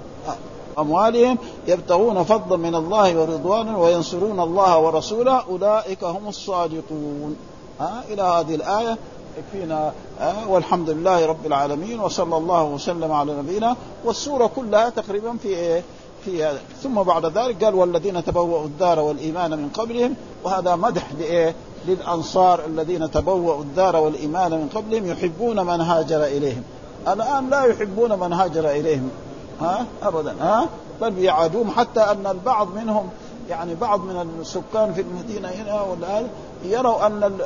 أموالهم 0.80 1.38
يبتغون 1.68 2.24
فضلا 2.24 2.58
من 2.58 2.76
الله 2.76 3.20
ورضوانا 3.22 3.78
وينصرون 3.78 4.40
الله 4.40 4.80
ورسوله 4.80 5.44
أولئك 5.50 6.04
هم 6.04 6.28
الصادقون. 6.28 7.36
ها 7.80 8.04
إلى 8.10 8.22
هذه 8.22 8.56
الآية 8.56 8.98
يكفينا 9.38 9.94
والحمد 10.48 10.90
لله 10.90 11.26
رب 11.26 11.46
العالمين 11.46 12.00
وصلى 12.00 12.38
الله 12.38 12.64
وسلم 12.64 13.12
على 13.12 13.36
نبينا. 13.36 13.76
والسورة 14.06 14.48
كلها 14.56 14.90
تقريبا 14.90 15.38
في 15.42 15.48
إيه؟ 15.48 15.84
في 16.26 16.44
هذا. 16.44 16.62
ثم 16.84 17.04
بعد 17.04 17.26
ذلك 17.26 17.64
قال 17.64 17.76
والذين 17.76 18.26
تبوأوا 18.26 18.66
الدار 18.66 19.00
والإيمان 19.00 19.52
من 19.52 19.70
قبلهم 19.70 20.16
وهذا 20.44 20.76
مدح 20.76 21.08
لإيه؟ 21.20 21.56
للأنصار 21.88 22.66
الذين 22.66 23.12
تبوأوا 23.12 23.62
الدار 23.62 23.96
والإيمان 23.96 24.52
من 24.52 24.70
قبلهم 24.76 25.06
يحبون 25.06 25.66
من 25.66 25.82
هاجر 25.82 26.24
إليهم. 26.24 26.64
الآن 27.08 27.50
لا 27.50 27.64
يحبون 27.64 28.20
من 28.20 28.34
هاجر 28.34 28.70
إليهم. 28.70 29.10
ها؟ 29.62 29.86
أبدا. 30.04 30.36
ها؟ 30.42 30.68
بل 31.02 31.12
بيعادوهم 31.12 31.72
حتى 31.72 32.00
أن 32.00 32.28
البعض 32.28 32.76
منهم 32.76 33.10
يعني 33.50 33.76
بعض 33.76 34.00
من 34.00 34.42
السكان 34.42 34.94
في 34.94 35.02
المدينة 35.02 35.48
هنا 35.48 35.82
ولا 35.82 36.24
يروا 36.64 37.08
أن 37.08 37.38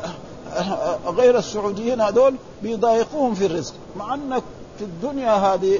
غير 1.07 1.37
السعوديين 1.37 2.01
هذول 2.01 2.35
بيضايقوهم 2.63 3.33
في 3.33 3.45
الرزق. 3.45 3.73
مع 3.97 4.13
أن 4.13 4.41
في 4.79 4.83
الدنيا 4.83 5.31
هذه 5.31 5.79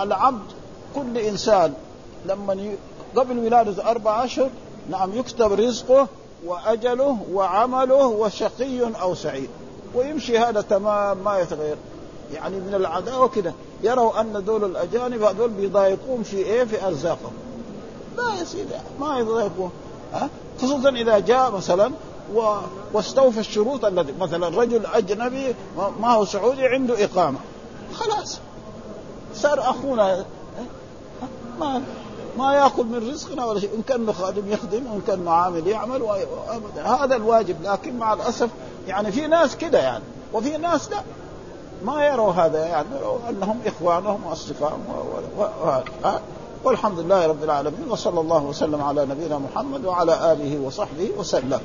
العبد 0.00 0.46
كل 0.94 1.18
إنسان 1.18 1.72
لما 2.26 2.74
قبل 3.16 3.38
ولادة 3.38 3.90
أربع 3.90 4.24
أشهر 4.24 4.50
نعم 4.90 5.18
يكتب 5.18 5.52
رزقه 5.52 6.08
وأجله 6.46 7.18
وعمله 7.32 8.06
وشقي 8.06 9.00
أو 9.00 9.14
سعيد. 9.14 9.48
ويمشي 9.94 10.38
هذا 10.38 10.60
تمام 10.60 11.18
ما 11.24 11.38
يتغير. 11.38 11.76
يعني 12.32 12.56
من 12.56 12.74
العداوة 12.74 13.28
كده. 13.28 13.52
يروا 13.82 14.20
أن 14.20 14.44
دول 14.44 14.64
الأجانب 14.64 15.22
هذول 15.22 15.50
بيضايقون 15.50 16.22
في 16.22 16.36
إيه؟ 16.36 16.64
في 16.64 16.86
أرزاقهم. 16.86 17.32
لا 18.16 18.34
يا 18.38 18.44
سيدي 18.44 18.74
ما 19.00 19.18
يضايقون 19.18 19.70
ها؟ 20.12 20.28
خصوصا 20.62 20.88
إذا 20.88 21.18
جاء 21.18 21.50
مثلا 21.50 21.90
و... 22.34 22.56
واستوفى 22.92 23.40
الشروط 23.40 23.84
التي 23.84 24.12
مثلا 24.20 24.48
رجل 24.60 24.86
أجنبي 24.86 25.54
ما 26.00 26.12
هو 26.12 26.24
سعودي 26.24 26.66
عنده 26.66 27.04
إقامة. 27.04 27.38
خلاص. 27.94 28.38
صار 29.34 29.60
أخونا 29.60 30.24
ما 31.60 31.82
ما 32.38 32.54
ياكل 32.54 32.84
من 32.84 33.10
رزقنا 33.10 33.44
ولا 33.44 33.60
شيء. 33.60 33.70
إن 33.74 33.82
كان 33.82 34.12
خادم 34.12 34.52
يخدم 34.52 34.86
وان 34.86 35.00
كان 35.06 35.28
عامل 35.28 35.66
يعمل 35.66 36.02
هذا 36.76 37.16
الواجب. 37.16 37.56
لكن 37.62 37.98
مع 37.98 38.12
الأسف 38.12 38.50
يعني 38.88 39.12
في 39.12 39.26
ناس 39.26 39.56
كده 39.56 39.78
يعني. 39.78 40.04
وفي 40.32 40.56
ناس 40.56 40.90
لا. 40.90 41.02
ما 41.84 42.06
يروا 42.06 42.32
هذا 42.32 42.66
يعني. 42.66 42.88
أنهم 43.30 43.60
إخوانهم 43.66 44.26
وأصدقائهم 44.26 44.80
والحمد 46.64 46.98
لله 46.98 47.26
رب 47.26 47.44
العالمين. 47.44 47.90
وصلى 47.90 48.20
الله 48.20 48.44
وسلم 48.44 48.82
على 48.82 49.06
نبينا 49.06 49.38
محمد 49.38 49.84
وعلى 49.84 50.32
آله 50.32 50.60
وصحبه 50.66 51.10
وسلم. 51.18 51.60